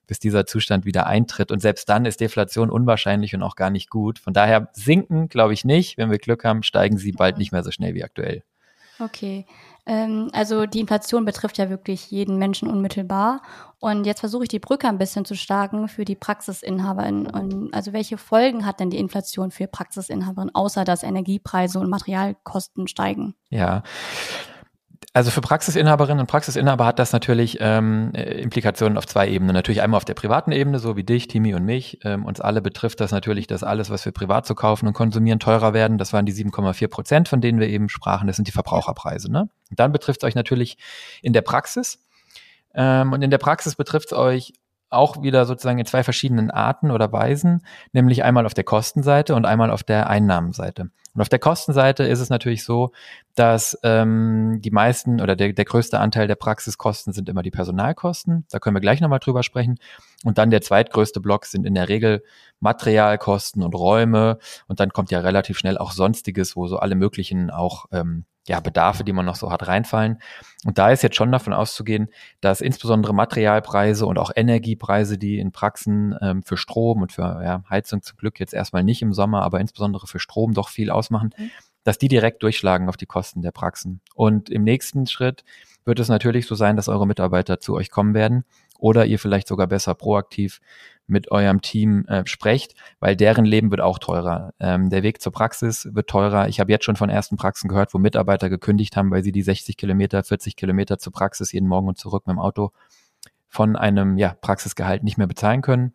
bis 0.06 0.18
dieser 0.18 0.46
Zustand 0.46 0.86
wieder 0.86 1.06
eintritt. 1.06 1.52
Und 1.52 1.60
selbst 1.60 1.88
dann 1.88 2.06
ist 2.06 2.20
Deflation 2.20 2.70
unwahrscheinlich 2.70 3.34
und 3.34 3.42
auch 3.42 3.56
gar 3.56 3.70
nicht 3.70 3.90
gut. 3.90 4.18
Von 4.18 4.32
daher 4.32 4.70
sinken, 4.72 5.28
glaube 5.28 5.52
ich 5.52 5.66
nicht. 5.66 5.98
Wenn 5.98 6.10
wir 6.10 6.18
Glück 6.18 6.44
haben, 6.44 6.62
steigen 6.62 6.96
sie 6.96 7.12
bald 7.12 7.36
nicht 7.36 7.52
mehr 7.52 7.62
so 7.62 7.70
schnell 7.70 7.94
wie 7.94 8.02
aktuell. 8.02 8.42
Okay. 8.98 9.44
Ähm, 9.88 10.28
also 10.32 10.66
die 10.66 10.80
Inflation 10.80 11.24
betrifft 11.24 11.58
ja 11.58 11.70
wirklich 11.70 12.10
jeden 12.10 12.36
Menschen 12.36 12.68
unmittelbar. 12.68 13.40
Und 13.80 14.04
jetzt 14.04 14.20
versuche 14.20 14.42
ich 14.42 14.48
die 14.48 14.58
Brücke 14.58 14.86
ein 14.86 14.98
bisschen 14.98 15.24
zu 15.24 15.34
starken 15.34 15.88
für 15.88 16.04
die 16.04 16.14
Praxisinhaberin. 16.14 17.26
Und 17.26 17.72
also 17.72 17.92
welche 17.92 18.18
Folgen 18.18 18.66
hat 18.66 18.80
denn 18.80 18.90
die 18.90 18.98
Inflation 18.98 19.50
für 19.50 19.66
Praxisinhaberin, 19.66 20.54
außer 20.54 20.84
dass 20.84 21.02
Energiepreise 21.02 21.80
und 21.80 21.88
Materialkosten 21.88 22.86
steigen? 22.86 23.34
Ja, 23.48 23.82
also 25.18 25.32
für 25.32 25.40
Praxisinhaberinnen 25.40 26.20
und 26.20 26.28
Praxisinhaber 26.28 26.86
hat 26.86 27.00
das 27.00 27.12
natürlich 27.12 27.58
ähm, 27.60 28.12
äh, 28.14 28.40
Implikationen 28.40 28.96
auf 28.96 29.04
zwei 29.04 29.28
Ebenen. 29.28 29.52
Natürlich 29.52 29.82
einmal 29.82 29.96
auf 29.96 30.04
der 30.04 30.14
privaten 30.14 30.52
Ebene, 30.52 30.78
so 30.78 30.96
wie 30.96 31.02
dich, 31.02 31.26
Timi 31.26 31.54
und 31.54 31.64
mich. 31.64 31.98
Ähm, 32.04 32.24
uns 32.24 32.40
alle 32.40 32.62
betrifft 32.62 33.00
das 33.00 33.10
natürlich, 33.10 33.48
dass 33.48 33.64
alles, 33.64 33.90
was 33.90 34.04
wir 34.04 34.12
privat 34.12 34.46
zu 34.46 34.54
kaufen 34.54 34.86
und 34.86 34.92
konsumieren, 34.92 35.40
teurer 35.40 35.74
werden. 35.74 35.98
Das 35.98 36.12
waren 36.12 36.24
die 36.24 36.32
7,4 36.32 36.86
Prozent, 36.86 37.28
von 37.28 37.40
denen 37.40 37.58
wir 37.58 37.66
eben 37.66 37.88
sprachen. 37.88 38.28
Das 38.28 38.36
sind 38.36 38.46
die 38.46 38.52
Verbraucherpreise. 38.52 39.28
Ne? 39.28 39.48
Und 39.70 39.80
dann 39.80 39.90
betrifft 39.90 40.22
es 40.22 40.24
euch 40.28 40.36
natürlich 40.36 40.78
in 41.20 41.32
der 41.32 41.42
Praxis. 41.42 41.98
Ähm, 42.72 43.12
und 43.12 43.20
in 43.20 43.32
der 43.32 43.38
Praxis 43.38 43.74
betrifft 43.74 44.12
es 44.12 44.16
euch 44.16 44.52
auch 44.88 45.20
wieder 45.20 45.46
sozusagen 45.46 45.80
in 45.80 45.86
zwei 45.86 46.04
verschiedenen 46.04 46.52
Arten 46.52 46.92
oder 46.92 47.12
Weisen, 47.12 47.66
nämlich 47.92 48.22
einmal 48.22 48.46
auf 48.46 48.54
der 48.54 48.62
Kostenseite 48.62 49.34
und 49.34 49.46
einmal 49.46 49.72
auf 49.72 49.82
der 49.82 50.08
Einnahmenseite. 50.08 50.90
Und 51.18 51.22
auf 51.22 51.28
der 51.28 51.40
Kostenseite 51.40 52.04
ist 52.04 52.20
es 52.20 52.30
natürlich 52.30 52.62
so, 52.62 52.92
dass 53.34 53.76
ähm, 53.82 54.60
die 54.60 54.70
meisten 54.70 55.20
oder 55.20 55.34
der, 55.34 55.52
der 55.52 55.64
größte 55.64 55.98
Anteil 55.98 56.28
der 56.28 56.36
Praxiskosten 56.36 57.12
sind 57.12 57.28
immer 57.28 57.42
die 57.42 57.50
Personalkosten. 57.50 58.46
Da 58.52 58.60
können 58.60 58.76
wir 58.76 58.80
gleich 58.80 59.00
nochmal 59.00 59.18
drüber 59.18 59.42
sprechen. 59.42 59.80
Und 60.22 60.38
dann 60.38 60.50
der 60.50 60.60
zweitgrößte 60.60 61.18
Block 61.18 61.46
sind 61.46 61.66
in 61.66 61.74
der 61.74 61.88
Regel 61.88 62.22
Materialkosten 62.60 63.64
und 63.64 63.74
Räume. 63.74 64.38
Und 64.68 64.78
dann 64.78 64.90
kommt 64.90 65.10
ja 65.10 65.18
relativ 65.18 65.58
schnell 65.58 65.76
auch 65.76 65.90
Sonstiges, 65.90 66.54
wo 66.54 66.68
so 66.68 66.78
alle 66.78 66.94
möglichen 66.94 67.50
auch 67.50 67.86
ähm, 67.90 68.24
ja, 68.48 68.60
Bedarfe, 68.60 69.04
die 69.04 69.12
man 69.12 69.26
noch 69.26 69.36
so 69.36 69.52
hat, 69.52 69.68
reinfallen. 69.68 70.20
Und 70.64 70.78
da 70.78 70.90
ist 70.90 71.02
jetzt 71.02 71.16
schon 71.16 71.30
davon 71.30 71.52
auszugehen, 71.52 72.08
dass 72.40 72.60
insbesondere 72.60 73.14
Materialpreise 73.14 74.06
und 74.06 74.18
auch 74.18 74.30
Energiepreise, 74.34 75.18
die 75.18 75.38
in 75.38 75.52
Praxen 75.52 76.16
ähm, 76.20 76.42
für 76.42 76.56
Strom 76.56 77.02
und 77.02 77.12
für 77.12 77.22
ja, 77.22 77.62
Heizung 77.70 78.02
zum 78.02 78.16
Glück 78.16 78.40
jetzt 78.40 78.54
erstmal 78.54 78.82
nicht 78.82 79.02
im 79.02 79.12
Sommer, 79.12 79.42
aber 79.42 79.60
insbesondere 79.60 80.06
für 80.06 80.18
Strom 80.18 80.54
doch 80.54 80.68
viel 80.68 80.90
ausmachen, 80.90 81.32
mhm. 81.36 81.50
Dass 81.88 81.96
die 81.96 82.08
direkt 82.08 82.42
durchschlagen 82.42 82.90
auf 82.90 82.98
die 82.98 83.06
Kosten 83.06 83.40
der 83.40 83.50
Praxen. 83.50 84.02
Und 84.14 84.50
im 84.50 84.62
nächsten 84.62 85.06
Schritt 85.06 85.42
wird 85.86 85.98
es 85.98 86.10
natürlich 86.10 86.46
so 86.46 86.54
sein, 86.54 86.76
dass 86.76 86.86
eure 86.86 87.06
Mitarbeiter 87.06 87.60
zu 87.60 87.74
euch 87.74 87.90
kommen 87.90 88.12
werden 88.12 88.44
oder 88.78 89.06
ihr 89.06 89.18
vielleicht 89.18 89.48
sogar 89.48 89.66
besser 89.68 89.94
proaktiv 89.94 90.60
mit 91.06 91.30
eurem 91.30 91.62
Team 91.62 92.04
äh, 92.04 92.26
sprecht, 92.26 92.74
weil 93.00 93.16
deren 93.16 93.46
Leben 93.46 93.70
wird 93.70 93.80
auch 93.80 93.98
teurer. 93.98 94.52
Ähm, 94.60 94.90
der 94.90 95.02
Weg 95.02 95.22
zur 95.22 95.32
Praxis 95.32 95.88
wird 95.90 96.10
teurer. 96.10 96.48
Ich 96.48 96.60
habe 96.60 96.70
jetzt 96.70 96.84
schon 96.84 96.96
von 96.96 97.08
ersten 97.08 97.38
Praxen 97.38 97.68
gehört, 97.68 97.94
wo 97.94 97.98
Mitarbeiter 97.98 98.50
gekündigt 98.50 98.94
haben, 98.94 99.10
weil 99.10 99.24
sie 99.24 99.32
die 99.32 99.40
60 99.40 99.78
Kilometer, 99.78 100.22
40 100.22 100.56
Kilometer 100.56 100.98
zur 100.98 101.14
Praxis 101.14 101.52
jeden 101.52 101.68
Morgen 101.68 101.88
und 101.88 101.96
zurück 101.96 102.26
mit 102.26 102.34
dem 102.34 102.38
Auto 102.38 102.72
von 103.48 103.76
einem 103.76 104.18
ja, 104.18 104.36
Praxisgehalt 104.42 105.04
nicht 105.04 105.16
mehr 105.16 105.26
bezahlen 105.26 105.62
können. 105.62 105.94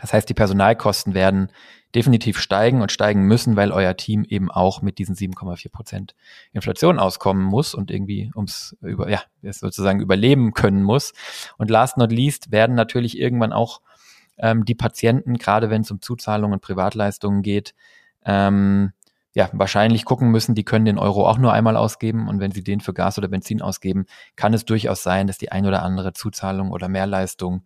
Das 0.00 0.12
heißt, 0.12 0.28
die 0.28 0.34
Personalkosten 0.34 1.14
werden 1.14 1.48
definitiv 1.94 2.38
steigen 2.38 2.80
und 2.80 2.90
steigen 2.90 3.22
müssen, 3.24 3.56
weil 3.56 3.70
euer 3.70 3.96
Team 3.96 4.24
eben 4.24 4.50
auch 4.50 4.80
mit 4.80 4.98
diesen 4.98 5.14
7,4 5.14 5.70
Prozent 5.70 6.14
Inflation 6.52 6.98
auskommen 6.98 7.44
muss 7.44 7.74
und 7.74 7.90
irgendwie 7.90 8.30
ums 8.34 8.76
über, 8.80 9.10
ja, 9.10 9.22
sozusagen 9.42 10.00
überleben 10.00 10.54
können 10.54 10.82
muss. 10.82 11.12
Und 11.58 11.70
last 11.70 11.98
not 11.98 12.10
least 12.10 12.50
werden 12.50 12.74
natürlich 12.74 13.18
irgendwann 13.18 13.52
auch 13.52 13.82
ähm, 14.38 14.64
die 14.64 14.74
Patienten, 14.74 15.36
gerade 15.36 15.68
wenn 15.68 15.82
es 15.82 15.90
um 15.90 16.00
Zuzahlungen 16.00 16.54
und 16.54 16.62
Privatleistungen 16.62 17.42
geht, 17.42 17.74
ähm, 18.24 18.92
ja, 19.34 19.48
wahrscheinlich 19.52 20.04
gucken 20.04 20.30
müssen, 20.30 20.54
die 20.54 20.64
können 20.64 20.84
den 20.84 20.98
Euro 20.98 21.26
auch 21.26 21.38
nur 21.38 21.52
einmal 21.52 21.76
ausgeben 21.76 22.28
und 22.28 22.38
wenn 22.38 22.52
sie 22.52 22.62
den 22.62 22.80
für 22.80 22.92
Gas 22.92 23.16
oder 23.16 23.28
Benzin 23.28 23.62
ausgeben, 23.62 24.04
kann 24.36 24.52
es 24.52 24.64
durchaus 24.64 25.02
sein, 25.02 25.26
dass 25.26 25.38
die 25.38 25.50
ein 25.50 25.66
oder 25.66 25.82
andere 25.82 26.12
Zuzahlung 26.12 26.70
oder 26.70 26.88
Mehrleistung 26.88 27.64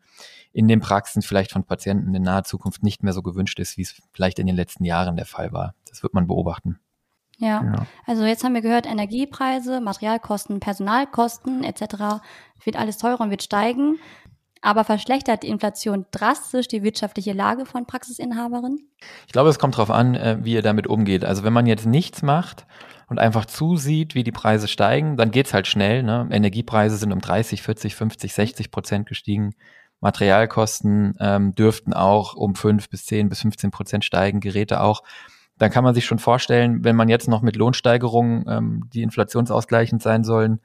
in 0.53 0.69
den 0.69 0.81
Praxen 0.81 1.23
vielleicht 1.23 1.53
von 1.53 1.65
Patienten 1.65 2.15
in 2.15 2.23
naher 2.23 2.45
Zukunft 2.45 2.83
nicht 2.83 3.03
mehr 3.03 3.13
so 3.13 3.23
gewünscht 3.23 3.59
ist, 3.59 3.77
wie 3.77 3.83
es 3.83 4.01
vielleicht 4.13 4.39
in 4.39 4.47
den 4.47 4.57
letzten 4.57 4.85
Jahren 4.85 5.17
der 5.17 5.27
Fall 5.27 5.53
war. 5.53 5.75
Das 5.89 6.03
wird 6.03 6.15
man 6.15 6.27
beobachten. 6.27 6.79
Ja. 7.39 7.63
ja. 7.63 7.87
also 8.07 8.25
jetzt 8.25 8.45
haben 8.45 8.55
wir 8.55 8.63
gehört, 8.63 8.87
Energiepreise, 8.87 9.81
Materialkosten, 9.81 10.61
Personalkosten 10.61 11.65
etc. 11.65 12.23
wird 12.65 12.77
alles 12.77 12.97
teurer 12.97 13.21
und 13.21 13.31
wird 13.31 13.43
steigen. 13.43 13.99
Aber 14.63 14.85
verschlechtert 14.85 15.43
die 15.43 15.49
Inflation 15.49 16.07
drastisch 16.11 16.69
die 16.69 16.83
wirtschaftliche 16.83 17.33
Lage 17.33 17.67
von 17.67 17.87
Praxisinhaberinnen? 17.87 18.89
Ich 19.27 19.33
glaube, 19.33 19.51
es 19.51 19.59
kommt 19.59 19.75
darauf 19.75 19.91
an, 19.91 20.15
äh, 20.15 20.39
wie 20.43 20.55
ihr 20.55 20.63
damit 20.63 20.87
umgeht. 20.87 21.25
Also 21.25 21.45
wenn 21.45 21.53
man 21.53 21.67
jetzt 21.67 21.87
nichts 21.87 22.23
macht 22.23 22.67
und 23.09 23.19
einfach 23.19 23.45
zusieht, 23.45 24.15
wie 24.15 24.25
die 24.25 24.33
Preise 24.33 24.69
steigen, 24.69 25.17
dann 25.17 25.31
geht's 25.31 25.55
halt 25.55 25.67
schnell. 25.67 26.03
Ne? 26.03 26.29
Energiepreise 26.31 26.97
sind 26.97 27.13
um 27.13 27.21
30, 27.21 27.63
40, 27.63 27.95
50, 27.95 28.33
60 28.33 28.71
Prozent 28.71 29.07
gestiegen. 29.07 29.55
Materialkosten 30.01 31.15
ähm, 31.21 31.55
dürften 31.55 31.93
auch 31.93 32.35
um 32.35 32.55
5 32.55 32.91
bis 32.91 33.07
10 33.07 33.29
bis 33.29 33.41
15 33.41 33.71
Prozent 33.71 34.05
steigen, 34.05 34.41
Geräte 34.41 34.81
auch. 34.81 35.03
Dann 35.59 35.71
kann 35.71 35.85
man 35.85 35.95
sich 35.95 36.05
schon 36.05 36.19
vorstellen, 36.19 36.85
wenn 36.85 36.97
man 36.97 37.09
jetzt 37.09 37.29
noch 37.29 37.41
mit 37.41 37.57
Lohnsteigerungen, 37.57 38.45
ähm, 38.47 38.91
die 38.93 39.03
inflationsausgleichend 39.03 40.03
sein 40.03 40.23
sollen, 40.23 40.61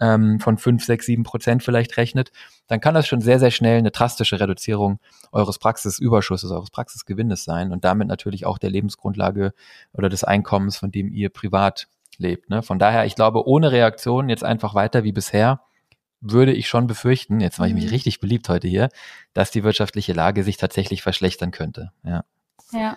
ähm, 0.00 0.40
von 0.40 0.58
5, 0.58 0.84
6, 0.84 1.06
7 1.06 1.22
Prozent 1.22 1.62
vielleicht 1.62 1.96
rechnet, 1.96 2.32
dann 2.66 2.80
kann 2.80 2.94
das 2.94 3.06
schon 3.06 3.20
sehr, 3.20 3.38
sehr 3.38 3.50
schnell 3.50 3.78
eine 3.78 3.90
drastische 3.90 4.40
Reduzierung 4.40 4.98
eures 5.32 5.58
Praxisüberschusses, 5.58 6.50
eures 6.50 6.70
Praxisgewinnes 6.70 7.44
sein 7.44 7.72
und 7.72 7.84
damit 7.84 8.08
natürlich 8.08 8.46
auch 8.46 8.58
der 8.58 8.70
Lebensgrundlage 8.70 9.52
oder 9.92 10.08
des 10.08 10.24
Einkommens, 10.24 10.76
von 10.76 10.90
dem 10.90 11.12
ihr 11.12 11.30
privat 11.30 11.88
lebt. 12.18 12.50
Ne? 12.50 12.62
Von 12.62 12.78
daher, 12.78 13.06
ich 13.06 13.14
glaube, 13.14 13.46
ohne 13.46 13.72
Reaktion 13.72 14.28
jetzt 14.28 14.44
einfach 14.44 14.74
weiter 14.74 15.04
wie 15.04 15.12
bisher, 15.12 15.60
würde 16.20 16.52
ich 16.52 16.68
schon 16.68 16.86
befürchten, 16.86 17.40
jetzt 17.40 17.58
mache 17.58 17.68
ich 17.68 17.74
mich 17.74 17.84
mhm. 17.84 17.90
richtig 17.90 18.18
beliebt 18.18 18.48
heute 18.48 18.66
hier, 18.66 18.88
dass 19.34 19.50
die 19.50 19.62
wirtschaftliche 19.62 20.14
Lage 20.14 20.42
sich 20.42 20.56
tatsächlich 20.56 21.02
verschlechtern 21.02 21.50
könnte. 21.50 21.92
Ja. 22.02 22.24
Ja. 22.72 22.96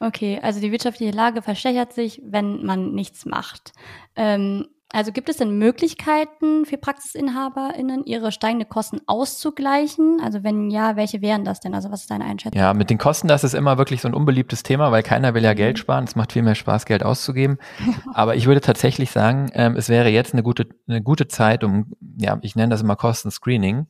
Okay, 0.00 0.40
also 0.42 0.58
die 0.60 0.72
wirtschaftliche 0.72 1.12
Lage 1.12 1.42
verschlechtert 1.42 1.92
sich, 1.92 2.20
wenn 2.24 2.64
man 2.64 2.92
nichts 2.92 3.24
macht. 3.24 3.72
Ähm, 4.16 4.66
Also 4.92 5.10
gibt 5.10 5.30
es 5.30 5.38
denn 5.38 5.58
Möglichkeiten 5.58 6.66
für 6.66 6.76
PraxisinhaberInnen, 6.76 8.04
ihre 8.04 8.30
steigenden 8.30 8.68
Kosten 8.68 9.00
auszugleichen? 9.06 10.20
Also 10.22 10.44
wenn 10.44 10.70
ja, 10.70 10.96
welche 10.96 11.22
wären 11.22 11.44
das 11.44 11.60
denn? 11.60 11.74
Also 11.74 11.90
was 11.90 12.02
ist 12.02 12.10
deine 12.10 12.26
Einschätzung? 12.26 12.60
Ja, 12.60 12.74
mit 12.74 12.90
den 12.90 12.98
Kosten, 12.98 13.26
das 13.26 13.42
ist 13.42 13.54
immer 13.54 13.78
wirklich 13.78 14.02
so 14.02 14.08
ein 14.08 14.14
unbeliebtes 14.14 14.62
Thema, 14.62 14.92
weil 14.92 15.02
keiner 15.02 15.32
will 15.32 15.42
ja 15.42 15.52
mhm. 15.52 15.56
Geld 15.56 15.78
sparen. 15.78 16.04
Es 16.04 16.14
macht 16.14 16.32
viel 16.32 16.42
mehr 16.42 16.54
Spaß, 16.54 16.84
Geld 16.84 17.02
auszugeben. 17.02 17.58
Aber 18.12 18.36
ich 18.36 18.46
würde 18.46 18.60
tatsächlich 18.60 19.10
sagen, 19.10 19.50
ähm, 19.54 19.76
es 19.76 19.88
wäre 19.88 20.10
jetzt 20.10 20.34
eine 20.34 20.42
gute, 20.42 20.68
eine 20.86 21.02
gute 21.02 21.26
Zeit, 21.26 21.64
um, 21.64 21.92
ja, 22.18 22.38
ich 22.42 22.54
nenne 22.54 22.70
das 22.70 22.82
immer 22.82 22.96
Kostenscreening. 22.96 23.86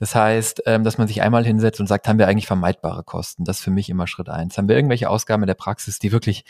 Das 0.00 0.16
heißt, 0.16 0.64
ähm, 0.66 0.82
dass 0.82 0.98
man 0.98 1.06
sich 1.06 1.22
einmal 1.22 1.44
hinsetzt 1.44 1.78
und 1.78 1.86
sagt, 1.86 2.08
haben 2.08 2.18
wir 2.18 2.26
eigentlich 2.26 2.48
vermeidbare 2.48 3.04
Kosten? 3.04 3.44
Das 3.44 3.58
ist 3.58 3.64
für 3.64 3.70
mich 3.70 3.88
immer 3.88 4.08
Schritt 4.08 4.28
eins. 4.28 4.58
Haben 4.58 4.68
wir 4.68 4.74
irgendwelche 4.74 5.08
Ausgaben 5.08 5.44
in 5.44 5.46
der 5.46 5.54
Praxis, 5.54 6.00
die 6.00 6.10
wirklich 6.10 6.44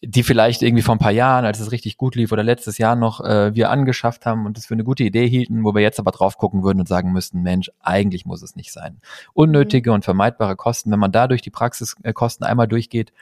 die 0.00 0.22
vielleicht 0.22 0.62
irgendwie 0.62 0.82
vor 0.82 0.94
ein 0.94 0.98
paar 0.98 1.12
Jahren, 1.12 1.44
als 1.44 1.60
es 1.60 1.70
richtig 1.70 1.98
gut 1.98 2.14
lief 2.14 2.32
oder 2.32 2.42
letztes 2.42 2.78
Jahr 2.78 2.96
noch 2.96 3.20
äh, 3.20 3.54
wir 3.54 3.70
angeschafft 3.70 4.24
haben 4.24 4.46
und 4.46 4.56
es 4.56 4.66
für 4.66 4.74
eine 4.74 4.84
gute 4.84 5.04
Idee 5.04 5.28
hielten, 5.28 5.64
wo 5.64 5.74
wir 5.74 5.82
jetzt 5.82 5.98
aber 5.98 6.12
drauf 6.12 6.38
gucken 6.38 6.62
würden 6.62 6.80
und 6.80 6.88
sagen 6.88 7.12
müssten, 7.12 7.42
Mensch, 7.42 7.70
eigentlich 7.80 8.24
muss 8.24 8.42
es 8.42 8.56
nicht 8.56 8.72
sein. 8.72 9.00
Unnötige 9.34 9.90
mhm. 9.90 9.96
und 9.96 10.04
vermeidbare 10.04 10.56
Kosten, 10.56 10.90
wenn 10.90 10.98
man 10.98 11.12
da 11.12 11.28
durch 11.28 11.42
die 11.42 11.50
Praxiskosten 11.50 12.46
einmal 12.46 12.68
durchgeht, 12.68 13.12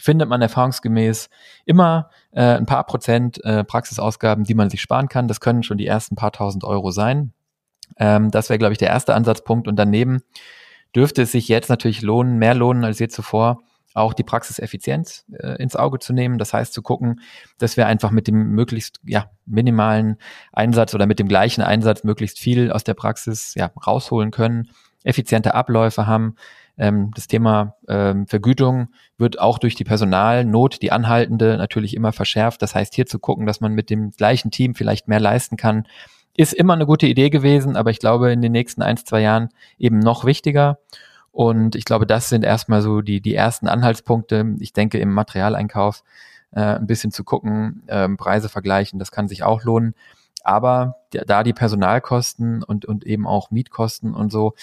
findet 0.00 0.28
man 0.28 0.40
erfahrungsgemäß 0.40 1.30
immer 1.64 2.10
äh, 2.30 2.42
ein 2.42 2.66
paar 2.66 2.84
Prozent 2.84 3.44
äh, 3.44 3.64
Praxisausgaben, 3.64 4.44
die 4.44 4.54
man 4.54 4.70
sich 4.70 4.80
sparen 4.80 5.08
kann. 5.08 5.28
Das 5.28 5.40
können 5.40 5.64
schon 5.64 5.78
die 5.78 5.86
ersten 5.86 6.14
paar 6.14 6.32
tausend 6.32 6.64
Euro 6.64 6.92
sein. 6.92 7.32
Ähm, 7.98 8.30
das 8.30 8.48
wäre, 8.48 8.58
glaube 8.58 8.72
ich, 8.72 8.78
der 8.78 8.88
erste 8.88 9.14
Ansatzpunkt. 9.14 9.68
Und 9.68 9.76
daneben 9.76 10.22
dürfte 10.94 11.22
es 11.22 11.32
sich 11.32 11.48
jetzt 11.48 11.68
natürlich 11.68 12.02
lohnen, 12.02 12.38
mehr 12.38 12.54
lohnen 12.54 12.84
als 12.84 12.98
je 12.98 13.08
zuvor, 13.08 13.62
auch 13.94 14.14
die 14.14 14.22
Praxiseffizienz 14.22 15.24
äh, 15.32 15.60
ins 15.62 15.76
Auge 15.76 15.98
zu 15.98 16.12
nehmen. 16.12 16.38
Das 16.38 16.52
heißt 16.52 16.72
zu 16.72 16.82
gucken, 16.82 17.20
dass 17.58 17.76
wir 17.76 17.86
einfach 17.86 18.10
mit 18.10 18.28
dem 18.28 18.50
möglichst 18.50 19.00
ja, 19.04 19.30
minimalen 19.46 20.16
Einsatz 20.52 20.94
oder 20.94 21.06
mit 21.06 21.18
dem 21.18 21.28
gleichen 21.28 21.62
Einsatz 21.62 22.04
möglichst 22.04 22.38
viel 22.38 22.70
aus 22.70 22.84
der 22.84 22.94
Praxis 22.94 23.54
ja, 23.54 23.70
rausholen 23.86 24.30
können, 24.30 24.70
effiziente 25.02 25.54
Abläufe 25.54 26.06
haben. 26.06 26.36
Ähm, 26.78 27.10
das 27.14 27.26
Thema 27.26 27.76
ähm, 27.88 28.26
Vergütung 28.26 28.88
wird 29.18 29.40
auch 29.40 29.58
durch 29.58 29.74
die 29.74 29.84
Personalnot, 29.84 30.82
die 30.82 30.92
anhaltende, 30.92 31.56
natürlich 31.56 31.94
immer 31.94 32.12
verschärft. 32.12 32.62
Das 32.62 32.74
heißt 32.74 32.94
hier 32.94 33.06
zu 33.06 33.18
gucken, 33.18 33.46
dass 33.46 33.60
man 33.60 33.72
mit 33.72 33.90
dem 33.90 34.12
gleichen 34.12 34.50
Team 34.50 34.74
vielleicht 34.74 35.08
mehr 35.08 35.20
leisten 35.20 35.56
kann, 35.56 35.86
ist 36.36 36.54
immer 36.54 36.74
eine 36.74 36.86
gute 36.86 37.06
Idee 37.06 37.28
gewesen, 37.28 37.76
aber 37.76 37.90
ich 37.90 37.98
glaube 37.98 38.32
in 38.32 38.40
den 38.40 38.52
nächsten 38.52 38.82
ein, 38.82 38.96
zwei 38.96 39.20
Jahren 39.20 39.50
eben 39.78 39.98
noch 39.98 40.24
wichtiger. 40.24 40.78
Und 41.32 41.76
ich 41.76 41.84
glaube, 41.84 42.06
das 42.06 42.28
sind 42.28 42.44
erstmal 42.44 42.82
so 42.82 43.02
die, 43.02 43.20
die 43.20 43.34
ersten 43.34 43.68
Anhaltspunkte. 43.68 44.56
Ich 44.58 44.72
denke, 44.72 44.98
im 44.98 45.12
Materialeinkauf 45.12 46.02
äh, 46.52 46.60
ein 46.60 46.86
bisschen 46.86 47.12
zu 47.12 47.24
gucken, 47.24 47.82
äh, 47.86 48.08
Preise 48.08 48.48
vergleichen, 48.48 48.98
das 48.98 49.12
kann 49.12 49.28
sich 49.28 49.42
auch 49.42 49.62
lohnen. 49.62 49.94
Aber 50.42 50.96
da 51.10 51.42
die 51.42 51.52
Personalkosten 51.52 52.62
und, 52.62 52.86
und 52.86 53.04
eben 53.04 53.26
auch 53.26 53.50
Mietkosten 53.50 54.14
und 54.14 54.32
so 54.32 54.54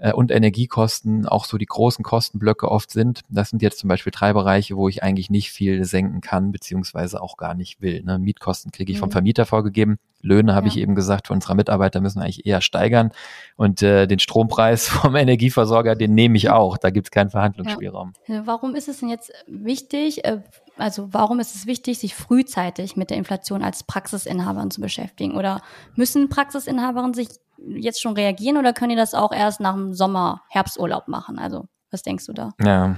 äh, 0.00 0.12
und 0.12 0.30
Energiekosten 0.30 1.26
auch 1.26 1.44
so 1.44 1.58
die 1.58 1.66
großen 1.66 2.02
Kostenblöcke 2.02 2.70
oft 2.70 2.90
sind. 2.90 3.20
Das 3.28 3.50
sind 3.50 3.62
jetzt 3.62 3.78
zum 3.78 3.88
Beispiel 3.88 4.12
drei 4.14 4.32
Bereiche, 4.32 4.76
wo 4.76 4.88
ich 4.88 5.02
eigentlich 5.02 5.30
nicht 5.30 5.50
viel 5.50 5.84
senken 5.84 6.20
kann, 6.20 6.52
beziehungsweise 6.52 7.22
auch 7.22 7.36
gar 7.36 7.54
nicht 7.54 7.80
will. 7.80 8.02
Ne? 8.02 8.18
Mietkosten 8.18 8.72
kriege 8.72 8.90
ich 8.90 8.98
mhm. 8.98 9.02
vom 9.02 9.10
Vermieter 9.10 9.46
vorgegeben. 9.46 9.98
Löhne, 10.22 10.54
habe 10.54 10.66
ja. 10.66 10.72
ich 10.72 10.78
eben 10.78 10.94
gesagt, 10.94 11.28
von 11.28 11.36
unserer 11.36 11.54
Mitarbeiter 11.54 12.00
müssen 12.00 12.18
wir 12.18 12.24
eigentlich 12.24 12.44
eher 12.46 12.60
steigern. 12.60 13.10
Und 13.56 13.82
äh, 13.82 14.06
den 14.06 14.18
Strompreis 14.18 14.88
vom 14.88 15.16
Energieversorger, 15.16 15.94
den 15.94 16.14
nehme 16.14 16.36
ich 16.36 16.50
auch. 16.50 16.76
Da 16.78 16.90
gibt 16.90 17.06
es 17.06 17.10
keinen 17.10 17.30
Verhandlungsspielraum. 17.30 18.12
Ja. 18.26 18.46
Warum 18.46 18.74
ist 18.74 18.88
es 18.88 19.00
denn 19.00 19.08
jetzt 19.08 19.32
wichtig, 19.46 20.24
äh, 20.24 20.40
also 20.80 21.08
warum 21.12 21.40
ist 21.40 21.54
es 21.54 21.66
wichtig, 21.66 21.98
sich 21.98 22.14
frühzeitig 22.14 22.96
mit 22.96 23.10
der 23.10 23.16
Inflation 23.16 23.62
als 23.62 23.84
Praxisinhaberin 23.84 24.70
zu 24.70 24.80
beschäftigen? 24.80 25.36
Oder 25.36 25.62
müssen 25.94 26.28
Praxisinhaberinnen 26.28 27.14
sich 27.14 27.28
jetzt 27.66 28.00
schon 28.00 28.14
reagieren 28.14 28.56
oder 28.56 28.72
können 28.72 28.90
die 28.90 28.96
das 28.96 29.14
auch 29.14 29.32
erst 29.32 29.60
nach 29.60 29.74
dem 29.74 29.94
Sommer, 29.94 30.42
Herbsturlaub 30.48 31.08
machen? 31.08 31.38
Also, 31.38 31.68
was 31.90 32.02
denkst 32.02 32.26
du 32.26 32.32
da? 32.32 32.52
Ja. 32.62 32.96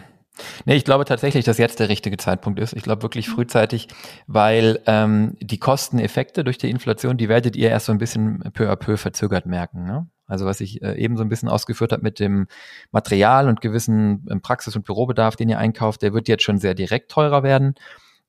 Nee, 0.64 0.76
ich 0.76 0.84
glaube 0.84 1.04
tatsächlich, 1.04 1.44
dass 1.44 1.58
jetzt 1.58 1.78
der 1.78 1.90
richtige 1.90 2.16
Zeitpunkt 2.16 2.58
ist. 2.58 2.72
Ich 2.72 2.82
glaube 2.82 3.02
wirklich 3.02 3.28
mhm. 3.28 3.32
frühzeitig, 3.32 3.88
weil 4.26 4.80
ähm, 4.86 5.36
die 5.40 5.58
Kosteneffekte 5.58 6.42
durch 6.42 6.56
die 6.56 6.70
Inflation, 6.70 7.18
die 7.18 7.28
werdet 7.28 7.54
ihr 7.54 7.68
erst 7.68 7.86
so 7.86 7.92
ein 7.92 7.98
bisschen 7.98 8.38
peu 8.54 8.70
à 8.70 8.76
peu 8.76 8.96
verzögert 8.96 9.44
merken. 9.46 9.84
Ne? 9.84 10.08
Also 10.32 10.46
was 10.46 10.60
ich 10.62 10.82
äh, 10.82 10.94
eben 10.94 11.18
so 11.18 11.22
ein 11.22 11.28
bisschen 11.28 11.50
ausgeführt 11.50 11.92
habe 11.92 12.02
mit 12.02 12.18
dem 12.18 12.46
Material 12.90 13.48
und 13.48 13.60
gewissen 13.60 14.26
ähm, 14.30 14.40
Praxis- 14.40 14.74
und 14.74 14.86
Bürobedarf, 14.86 15.36
den 15.36 15.50
ihr 15.50 15.58
einkauft, 15.58 16.00
der 16.00 16.14
wird 16.14 16.26
jetzt 16.26 16.42
schon 16.42 16.56
sehr 16.58 16.74
direkt 16.74 17.10
teurer 17.10 17.42
werden. 17.42 17.74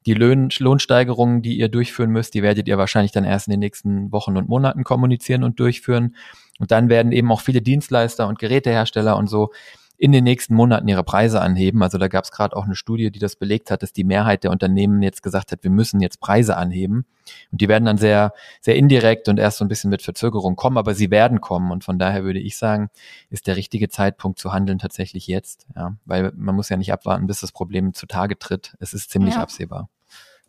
Die 0.06 0.14
Lohn 0.14 0.50
Lohnsteigerungen, 0.60 1.42
die 1.42 1.58
ihr 1.58 1.70
durchführen 1.70 2.10
müsst, 2.10 2.34
die 2.34 2.44
werdet 2.44 2.68
ihr 2.68 2.78
wahrscheinlich 2.78 3.14
dann 3.14 3.24
erst 3.24 3.48
in 3.48 3.52
den 3.52 3.62
nächsten 3.62 4.12
Wochen 4.12 4.36
und 4.36 4.50
Monaten 4.50 4.84
kommunizieren 4.84 5.46
und 5.46 5.62
durchführen. 5.62 6.16
Und 6.60 6.72
dann 6.72 6.90
werden 6.90 7.14
eben 7.14 7.32
auch 7.32 7.40
viele 7.40 7.62
Dienstleister 7.62 8.28
und 8.28 8.38
Gerätehersteller 8.38 9.16
und 9.16 9.28
so 9.28 9.52
in 9.98 10.12
den 10.12 10.24
nächsten 10.24 10.56
Monaten 10.56 10.88
ihre 10.88 11.04
Preise 11.04 11.42
anheben. 11.42 11.82
Also 11.84 11.98
da 11.98 12.08
gab 12.08 12.26
es 12.26 12.32
gerade 12.32 12.56
auch 12.56 12.66
eine 12.66 12.76
Studie, 12.76 13.12
die 13.12 13.20
das 13.20 13.36
belegt 13.36 13.72
hat, 13.72 13.84
dass 13.84 13.94
die 13.94 14.04
Mehrheit 14.04 14.44
der 14.44 14.52
Unternehmen 14.52 15.02
jetzt 15.02 15.24
gesagt 15.24 15.52
hat, 15.52 15.64
wir 15.64 15.72
müssen 15.72 16.02
jetzt 16.02 16.20
Preise 16.20 16.58
anheben. 16.58 17.06
Und 17.52 17.62
die 17.62 17.70
werden 17.70 17.86
dann 17.86 17.98
sehr, 17.98 18.34
sehr 18.60 18.76
indirekt 18.76 19.30
und 19.30 19.40
erst 19.40 19.60
so 19.60 19.66
ein 19.66 19.70
bisschen 19.70 19.90
mit 19.90 20.02
Verzögerung 20.02 20.56
kommen, 20.56 20.78
aber 20.78 20.94
sie 20.94 21.12
werden 21.12 21.42
kommen. 21.42 21.72
Und 21.72 21.84
von 21.84 22.00
daher 22.00 22.24
würde 22.24 22.40
ich 22.40 22.58
sagen, 22.58 22.90
ist 23.30 23.48
der 23.48 23.56
richtige 23.56 23.88
Zeitpunkt 23.90 24.40
zu 24.40 24.52
handeln 24.52 24.80
tatsächlich 24.80 25.28
jetzt. 25.28 25.68
Ja, 25.76 25.96
weil 26.06 26.32
man 26.36 26.56
muss 26.56 26.70
ja 26.70 26.78
nicht 26.78 26.92
abwarten, 26.92 27.28
bis 27.28 27.40
das 27.40 27.52
Problem 27.52 27.94
zutage 27.94 28.38
tritt. 28.38 28.76
Es 28.80 28.94
ist 28.94 29.10
ziemlich 29.10 29.36
ja. 29.36 29.42
absehbar. 29.42 29.90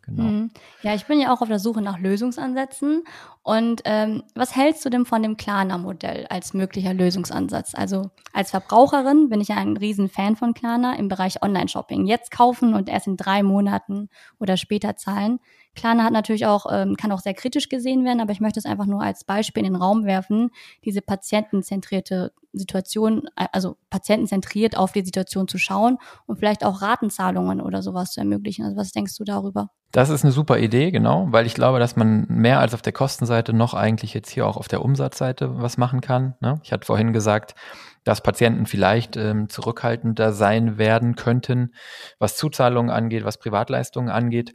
Genau. 0.06 0.22
Mhm. 0.22 0.50
Ja, 0.82 0.94
ich 0.94 1.06
bin 1.06 1.20
ja 1.20 1.32
auch 1.32 1.40
auf 1.40 1.48
der 1.48 1.58
Suche 1.58 1.82
nach 1.82 1.98
Lösungsansätzen. 1.98 3.04
Und 3.42 3.82
ähm, 3.84 4.22
was 4.34 4.56
hältst 4.56 4.84
du 4.84 4.90
denn 4.90 5.04
von 5.04 5.22
dem 5.22 5.36
Klarna-Modell 5.36 6.26
als 6.28 6.54
möglicher 6.54 6.94
Lösungsansatz? 6.94 7.74
Also 7.74 8.10
als 8.32 8.50
Verbraucherin 8.50 9.28
bin 9.28 9.40
ich 9.40 9.48
ja 9.48 9.56
ein 9.56 9.76
Riesenfan 9.76 10.36
von 10.36 10.54
Klarna 10.54 10.94
im 10.96 11.08
Bereich 11.08 11.42
Online-Shopping. 11.42 12.06
Jetzt 12.06 12.30
kaufen 12.30 12.74
und 12.74 12.88
erst 12.88 13.06
in 13.06 13.16
drei 13.16 13.42
Monaten 13.42 14.08
oder 14.38 14.56
später 14.56 14.96
zahlen. 14.96 15.40
Klarna 15.74 16.04
hat 16.04 16.12
natürlich 16.12 16.46
auch, 16.46 16.66
ähm, 16.70 16.96
kann 16.96 17.12
auch 17.12 17.20
sehr 17.20 17.34
kritisch 17.34 17.68
gesehen 17.68 18.04
werden, 18.04 18.20
aber 18.20 18.32
ich 18.32 18.40
möchte 18.40 18.58
es 18.58 18.66
einfach 18.66 18.86
nur 18.86 19.02
als 19.02 19.24
Beispiel 19.24 19.64
in 19.64 19.72
den 19.72 19.80
Raum 19.80 20.04
werfen, 20.04 20.50
diese 20.84 21.02
patientenzentrierte 21.02 22.32
Situation, 22.52 23.28
äh, 23.36 23.46
also 23.52 23.76
patientenzentriert 23.90 24.76
auf 24.76 24.92
die 24.92 25.04
Situation 25.04 25.48
zu 25.48 25.58
schauen 25.58 25.98
und 26.26 26.38
vielleicht 26.38 26.64
auch 26.64 26.82
Ratenzahlungen 26.82 27.60
oder 27.60 27.82
sowas 27.82 28.12
zu 28.12 28.20
ermöglichen. 28.20 28.64
Also 28.64 28.76
was 28.76 28.92
denkst 28.92 29.16
du 29.16 29.24
darüber? 29.24 29.70
Das 29.92 30.10
ist 30.10 30.24
eine 30.24 30.32
super 30.32 30.58
Idee, 30.58 30.90
genau, 30.90 31.28
weil 31.30 31.46
ich 31.46 31.54
glaube, 31.54 31.78
dass 31.78 31.94
man 31.94 32.26
mehr 32.28 32.58
als 32.58 32.74
auf 32.74 32.82
der 32.82 32.92
Kostenseite 32.92 33.52
noch 33.52 33.74
eigentlich 33.74 34.12
jetzt 34.12 34.28
hier 34.30 34.44
auch 34.46 34.56
auf 34.56 34.66
der 34.66 34.82
Umsatzseite 34.82 35.60
was 35.60 35.76
machen 35.76 36.00
kann. 36.00 36.34
Ne? 36.40 36.60
Ich 36.64 36.72
hatte 36.72 36.84
vorhin 36.84 37.12
gesagt, 37.12 37.54
dass 38.02 38.20
Patienten 38.20 38.66
vielleicht 38.66 39.16
ähm, 39.16 39.48
zurückhaltender 39.48 40.32
sein 40.32 40.78
werden 40.78 41.14
könnten, 41.14 41.74
was 42.18 42.36
Zuzahlungen 42.36 42.90
angeht, 42.90 43.24
was 43.24 43.38
Privatleistungen 43.38 44.10
angeht. 44.10 44.54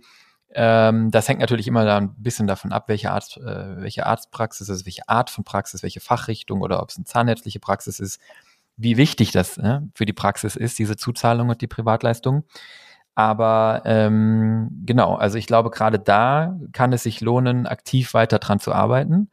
Ähm, 0.51 1.11
das 1.11 1.27
hängt 1.27 1.39
natürlich 1.39 1.67
immer 1.67 1.85
da 1.85 1.97
ein 1.97 2.15
bisschen 2.15 2.47
davon 2.47 2.71
ab, 2.71 2.85
welche 2.87 3.11
Art, 3.11 3.37
äh, 3.37 3.81
welche 3.81 4.05
Arztpraxis 4.05 4.69
ist, 4.69 4.85
welche 4.85 5.07
Art 5.07 5.29
von 5.29 5.43
Praxis, 5.43 5.83
welche 5.83 5.99
Fachrichtung 5.99 6.61
oder 6.61 6.81
ob 6.81 6.89
es 6.89 6.97
eine 6.97 7.05
zahnärztliche 7.05 7.59
Praxis 7.59 7.99
ist, 7.99 8.19
wie 8.77 8.97
wichtig 8.97 9.31
das 9.31 9.57
äh, 9.57 9.81
für 9.93 10.05
die 10.05 10.13
Praxis 10.13 10.55
ist, 10.55 10.79
diese 10.79 10.97
Zuzahlung 10.97 11.49
und 11.49 11.61
die 11.61 11.67
Privatleistung. 11.67 12.45
Aber 13.15 13.81
ähm, 13.85 14.83
genau, 14.85 15.15
also 15.15 15.37
ich 15.37 15.45
glaube, 15.45 15.69
gerade 15.71 15.99
da 15.99 16.57
kann 16.71 16.93
es 16.93 17.03
sich 17.03 17.21
lohnen, 17.21 17.67
aktiv 17.67 18.13
weiter 18.13 18.39
dran 18.39 18.59
zu 18.59 18.73
arbeiten. 18.73 19.29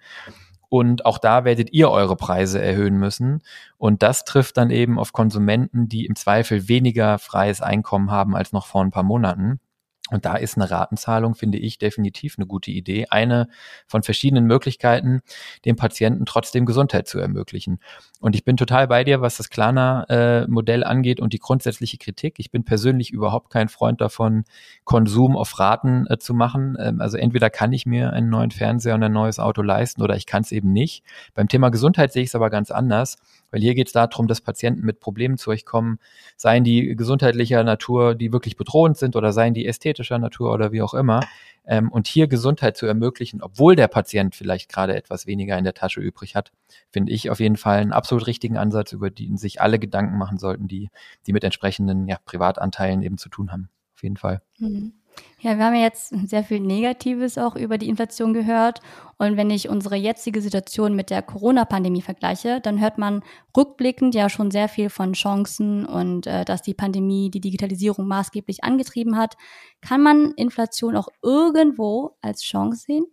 Und 0.68 1.06
auch 1.06 1.18
da 1.18 1.44
werdet 1.44 1.72
ihr 1.72 1.90
eure 1.90 2.16
Preise 2.16 2.60
erhöhen 2.60 2.98
müssen. 2.98 3.42
Und 3.78 4.02
das 4.02 4.24
trifft 4.24 4.56
dann 4.56 4.70
eben 4.70 4.98
auf 4.98 5.12
Konsumenten, 5.12 5.88
die 5.88 6.06
im 6.06 6.16
Zweifel 6.16 6.68
weniger 6.68 7.18
freies 7.18 7.60
Einkommen 7.60 8.10
haben 8.10 8.34
als 8.34 8.52
noch 8.52 8.66
vor 8.66 8.82
ein 8.82 8.90
paar 8.90 9.04
Monaten. 9.04 9.60
Und 10.10 10.24
da 10.24 10.36
ist 10.36 10.56
eine 10.56 10.70
Ratenzahlung, 10.70 11.34
finde 11.34 11.58
ich, 11.58 11.78
definitiv 11.78 12.36
eine 12.38 12.46
gute 12.46 12.70
Idee. 12.70 13.06
Eine 13.10 13.48
von 13.88 14.04
verschiedenen 14.04 14.46
Möglichkeiten, 14.46 15.20
dem 15.64 15.74
Patienten 15.74 16.26
trotzdem 16.26 16.64
Gesundheit 16.64 17.08
zu 17.08 17.18
ermöglichen. 17.18 17.80
Und 18.20 18.36
ich 18.36 18.44
bin 18.44 18.56
total 18.56 18.86
bei 18.86 19.02
dir, 19.02 19.20
was 19.20 19.36
das 19.36 19.50
Klarna-Modell 19.50 20.82
äh, 20.82 20.84
angeht 20.84 21.20
und 21.20 21.32
die 21.32 21.38
grundsätzliche 21.38 21.98
Kritik. 21.98 22.36
Ich 22.38 22.52
bin 22.52 22.64
persönlich 22.64 23.10
überhaupt 23.10 23.50
kein 23.50 23.68
Freund 23.68 24.00
davon, 24.00 24.44
Konsum 24.84 25.36
auf 25.36 25.58
Raten 25.58 26.06
äh, 26.08 26.18
zu 26.18 26.34
machen. 26.34 26.76
Ähm, 26.78 27.00
also 27.00 27.16
entweder 27.16 27.50
kann 27.50 27.72
ich 27.72 27.84
mir 27.84 28.12
einen 28.12 28.30
neuen 28.30 28.52
Fernseher 28.52 28.94
und 28.94 29.02
ein 29.02 29.12
neues 29.12 29.40
Auto 29.40 29.62
leisten 29.62 30.02
oder 30.02 30.16
ich 30.16 30.26
kann 30.26 30.42
es 30.42 30.52
eben 30.52 30.72
nicht. 30.72 31.04
Beim 31.34 31.48
Thema 31.48 31.70
Gesundheit 31.70 32.12
sehe 32.12 32.22
ich 32.22 32.28
es 32.28 32.34
aber 32.36 32.48
ganz 32.48 32.70
anders, 32.70 33.16
weil 33.50 33.60
hier 33.60 33.74
geht 33.74 33.88
es 33.88 33.92
darum, 33.92 34.28
dass 34.28 34.40
Patienten 34.40 34.84
mit 34.84 35.00
Problemen 35.00 35.36
zu 35.36 35.50
euch 35.50 35.64
kommen, 35.64 35.98
seien 36.36 36.64
die 36.64 36.94
gesundheitlicher 36.96 37.64
Natur, 37.64 38.14
die 38.14 38.32
wirklich 38.32 38.56
bedrohend 38.56 38.96
sind 38.96 39.16
oder 39.16 39.32
seien 39.32 39.54
die 39.54 39.66
ästhetischer 39.96 40.18
Natur 40.18 40.52
oder 40.52 40.72
wie 40.72 40.82
auch 40.82 40.94
immer. 40.94 41.20
Ähm, 41.66 41.90
und 41.90 42.06
hier 42.06 42.28
Gesundheit 42.28 42.76
zu 42.76 42.86
ermöglichen, 42.86 43.42
obwohl 43.42 43.74
der 43.74 43.88
Patient 43.88 44.36
vielleicht 44.36 44.70
gerade 44.70 44.94
etwas 44.94 45.26
weniger 45.26 45.58
in 45.58 45.64
der 45.64 45.74
Tasche 45.74 46.00
übrig 46.00 46.36
hat, 46.36 46.52
finde 46.90 47.12
ich 47.12 47.30
auf 47.30 47.40
jeden 47.40 47.56
Fall 47.56 47.78
einen 47.78 47.92
absolut 47.92 48.26
richtigen 48.26 48.56
Ansatz, 48.56 48.92
über 48.92 49.10
den 49.10 49.36
sich 49.36 49.60
alle 49.60 49.78
Gedanken 49.78 50.16
machen 50.16 50.38
sollten, 50.38 50.68
die, 50.68 50.90
die 51.26 51.32
mit 51.32 51.42
entsprechenden 51.42 52.06
ja, 52.06 52.18
Privatanteilen 52.24 53.02
eben 53.02 53.18
zu 53.18 53.28
tun 53.28 53.50
haben. 53.50 53.68
Auf 53.94 54.02
jeden 54.02 54.16
Fall. 54.16 54.42
Mhm. 54.58 54.92
Ja, 55.38 55.58
wir 55.58 55.64
haben 55.64 55.74
ja 55.74 55.82
jetzt 55.82 56.08
sehr 56.28 56.42
viel 56.42 56.60
Negatives 56.60 57.38
auch 57.38 57.56
über 57.56 57.78
die 57.78 57.88
Inflation 57.88 58.32
gehört. 58.32 58.80
Und 59.18 59.36
wenn 59.36 59.50
ich 59.50 59.68
unsere 59.68 59.96
jetzige 59.96 60.40
Situation 60.40 60.96
mit 60.96 61.10
der 61.10 61.22
Corona-Pandemie 61.22 62.02
vergleiche, 62.02 62.60
dann 62.60 62.80
hört 62.80 62.98
man 62.98 63.22
rückblickend 63.56 64.14
ja 64.14 64.28
schon 64.28 64.50
sehr 64.50 64.68
viel 64.68 64.90
von 64.90 65.12
Chancen 65.12 65.86
und 65.86 66.26
äh, 66.26 66.44
dass 66.44 66.62
die 66.62 66.74
Pandemie 66.74 67.30
die 67.30 67.40
Digitalisierung 67.40 68.06
maßgeblich 68.08 68.64
angetrieben 68.64 69.16
hat. 69.16 69.36
Kann 69.80 70.02
man 70.02 70.32
Inflation 70.32 70.96
auch 70.96 71.08
irgendwo 71.22 72.16
als 72.20 72.42
Chance 72.42 72.84
sehen? 72.86 73.06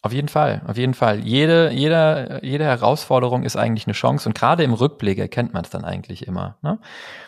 Auf 0.00 0.12
jeden 0.12 0.28
Fall, 0.28 0.62
auf 0.66 0.76
jeden 0.76 0.94
Fall. 0.94 1.18
Jede, 1.18 1.72
jede, 1.72 2.38
jede 2.44 2.64
Herausforderung 2.64 3.42
ist 3.42 3.56
eigentlich 3.56 3.86
eine 3.88 3.94
Chance 3.94 4.28
und 4.28 4.34
gerade 4.36 4.62
im 4.62 4.72
Rückblick 4.72 5.18
erkennt 5.18 5.52
man 5.54 5.64
es 5.64 5.70
dann 5.70 5.84
eigentlich 5.84 6.24
immer. 6.28 6.56
Ne? 6.62 6.78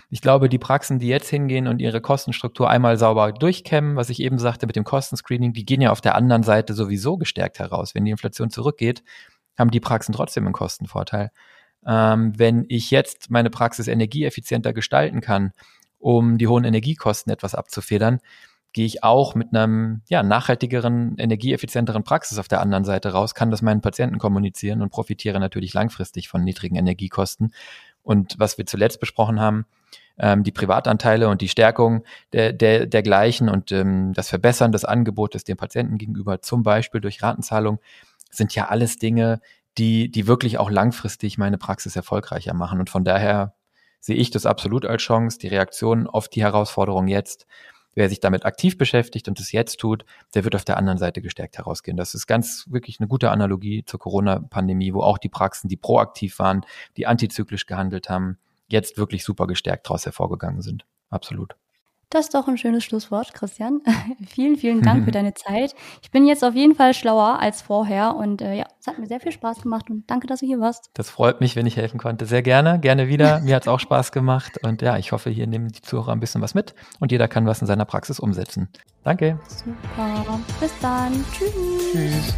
Ich 0.08 0.20
glaube, 0.20 0.48
die 0.48 0.58
Praxen, 0.58 1.00
die 1.00 1.08
jetzt 1.08 1.28
hingehen 1.28 1.66
und 1.66 1.80
ihre 1.80 2.00
Kostenstruktur 2.00 2.70
einmal 2.70 2.96
sauber 2.96 3.32
durchkämmen, 3.32 3.96
was 3.96 4.08
ich 4.08 4.20
eben 4.20 4.38
sagte 4.38 4.68
mit 4.68 4.76
dem 4.76 4.84
Kostenscreening, 4.84 5.52
die 5.52 5.64
gehen 5.64 5.80
ja 5.80 5.90
auf 5.90 6.00
der 6.00 6.14
anderen 6.14 6.44
Seite 6.44 6.74
sowieso 6.74 7.16
gestärkt 7.16 7.58
heraus. 7.58 7.96
Wenn 7.96 8.04
die 8.04 8.12
Inflation 8.12 8.50
zurückgeht, 8.50 9.02
haben 9.58 9.72
die 9.72 9.80
Praxen 9.80 10.12
trotzdem 10.12 10.44
einen 10.44 10.52
Kostenvorteil. 10.52 11.32
Ähm, 11.84 12.38
wenn 12.38 12.66
ich 12.68 12.92
jetzt 12.92 13.30
meine 13.30 13.50
Praxis 13.50 13.88
energieeffizienter 13.88 14.72
gestalten 14.72 15.20
kann, 15.20 15.50
um 15.98 16.38
die 16.38 16.46
hohen 16.46 16.64
Energiekosten 16.64 17.32
etwas 17.32 17.56
abzufedern, 17.56 18.20
gehe 18.72 18.86
ich 18.86 19.02
auch 19.02 19.34
mit 19.34 19.54
einem 19.54 20.02
ja, 20.08 20.22
nachhaltigeren, 20.22 21.16
energieeffizienteren 21.18 22.04
Praxis 22.04 22.38
auf 22.38 22.48
der 22.48 22.60
anderen 22.60 22.84
Seite 22.84 23.12
raus, 23.12 23.34
kann 23.34 23.50
das 23.50 23.62
meinen 23.62 23.80
Patienten 23.80 24.18
kommunizieren 24.18 24.82
und 24.82 24.90
profitiere 24.90 25.40
natürlich 25.40 25.74
langfristig 25.74 26.28
von 26.28 26.44
niedrigen 26.44 26.76
Energiekosten. 26.76 27.52
Und 28.02 28.38
was 28.38 28.58
wir 28.58 28.66
zuletzt 28.66 29.00
besprochen 29.00 29.40
haben, 29.40 29.66
ähm, 30.18 30.44
die 30.44 30.52
Privatanteile 30.52 31.28
und 31.28 31.40
die 31.40 31.48
Stärkung 31.48 32.04
der, 32.32 32.52
der, 32.52 32.86
dergleichen 32.86 33.48
und 33.48 33.72
ähm, 33.72 34.12
das 34.12 34.28
Verbessern 34.28 34.72
des 34.72 34.84
Angebotes 34.84 35.44
dem 35.44 35.56
Patienten 35.56 35.98
gegenüber, 35.98 36.40
zum 36.40 36.62
Beispiel 36.62 37.00
durch 37.00 37.22
Ratenzahlung, 37.22 37.80
sind 38.30 38.54
ja 38.54 38.68
alles 38.68 38.98
Dinge, 38.98 39.40
die, 39.78 40.10
die 40.10 40.26
wirklich 40.26 40.58
auch 40.58 40.70
langfristig 40.70 41.38
meine 41.38 41.58
Praxis 41.58 41.96
erfolgreicher 41.96 42.54
machen. 42.54 42.80
Und 42.80 42.90
von 42.90 43.04
daher 43.04 43.54
sehe 43.98 44.16
ich 44.16 44.30
das 44.30 44.46
absolut 44.46 44.84
als 44.84 45.02
Chance, 45.02 45.38
die 45.38 45.48
Reaktion 45.48 46.06
auf 46.06 46.28
die 46.28 46.42
Herausforderung 46.42 47.08
jetzt 47.08 47.46
Wer 47.94 48.09
sich 48.09 48.20
damit 48.20 48.44
aktiv 48.44 48.78
beschäftigt 48.78 49.28
und 49.28 49.40
es 49.40 49.52
jetzt 49.52 49.78
tut, 49.78 50.04
der 50.35 50.44
wird 50.44 50.54
auf 50.54 50.64
der 50.64 50.76
anderen 50.76 50.99
Seite 50.99 51.20
gestärkt 51.23 51.59
herausgehen. 51.59 51.97
Das 51.97 52.14
ist 52.14 52.26
ganz 52.26 52.66
wirklich 52.68 53.00
eine 53.00 53.09
gute 53.09 53.30
Analogie 53.30 53.85
zur 53.85 53.99
Corona-Pandemie, 53.99 54.94
wo 54.94 55.02
auch 55.02 55.18
die 55.18 55.28
Praxen, 55.28 55.68
die 55.68 55.76
proaktiv 55.76 56.38
waren, 56.38 56.64
die 56.97 57.06
antizyklisch 57.06 57.66
gehandelt 57.66 58.09
haben, 58.09 58.38
jetzt 58.68 58.97
wirklich 58.97 59.25
super 59.25 59.47
gestärkt 59.47 59.87
daraus 59.87 60.06
hervorgegangen 60.06 60.62
sind. 60.62 60.87
Absolut. 61.09 61.56
Das 62.10 62.26
ist 62.26 62.34
doch 62.34 62.48
ein 62.48 62.58
schönes 62.58 62.82
Schlusswort, 62.84 63.32
Christian. 63.34 63.82
vielen, 64.28 64.56
vielen 64.56 64.82
Dank 64.82 65.04
für 65.04 65.10
deine 65.12 65.32
Zeit. 65.34 65.76
Ich 66.02 66.10
bin 66.10 66.26
jetzt 66.26 66.44
auf 66.44 66.56
jeden 66.56 66.74
Fall 66.74 66.92
schlauer 66.92 67.38
als 67.38 67.62
vorher 67.62 68.16
und 68.16 68.42
äh, 68.42 68.54
ja, 68.54 68.64
es 68.80 68.88
hat 68.88 68.98
mir 68.98 69.06
sehr 69.06 69.20
viel 69.20 69.30
Spaß 69.30 69.62
gemacht 69.62 69.88
und 69.88 70.10
danke, 70.10 70.26
dass 70.26 70.40
du 70.40 70.46
hier 70.46 70.58
warst. 70.58 70.90
Das 70.94 71.08
freut 71.08 71.40
mich, 71.40 71.54
wenn 71.54 71.66
ich 71.66 71.76
helfen 71.76 71.98
konnte. 71.98 72.26
Sehr 72.26 72.42
gerne, 72.42 72.80
gerne 72.80 73.06
wieder. 73.06 73.40
Mir 73.44 73.54
hat 73.54 73.62
es 73.62 73.68
auch 73.68 73.78
Spaß 73.78 74.10
gemacht 74.10 74.58
und 74.64 74.82
ja, 74.82 74.96
ich 74.98 75.12
hoffe, 75.12 75.30
hier 75.30 75.46
nehmen 75.46 75.68
die 75.68 75.82
Zuhörer 75.82 76.12
ein 76.12 76.20
bisschen 76.20 76.42
was 76.42 76.54
mit 76.54 76.74
und 76.98 77.12
jeder 77.12 77.28
kann 77.28 77.46
was 77.46 77.60
in 77.60 77.68
seiner 77.68 77.84
Praxis 77.84 78.18
umsetzen. 78.18 78.68
Danke. 79.04 79.38
Super. 79.46 80.40
Bis 80.58 80.72
dann. 80.80 81.24
Tschüss. 81.32 81.92
Tschüss. 81.92 82.34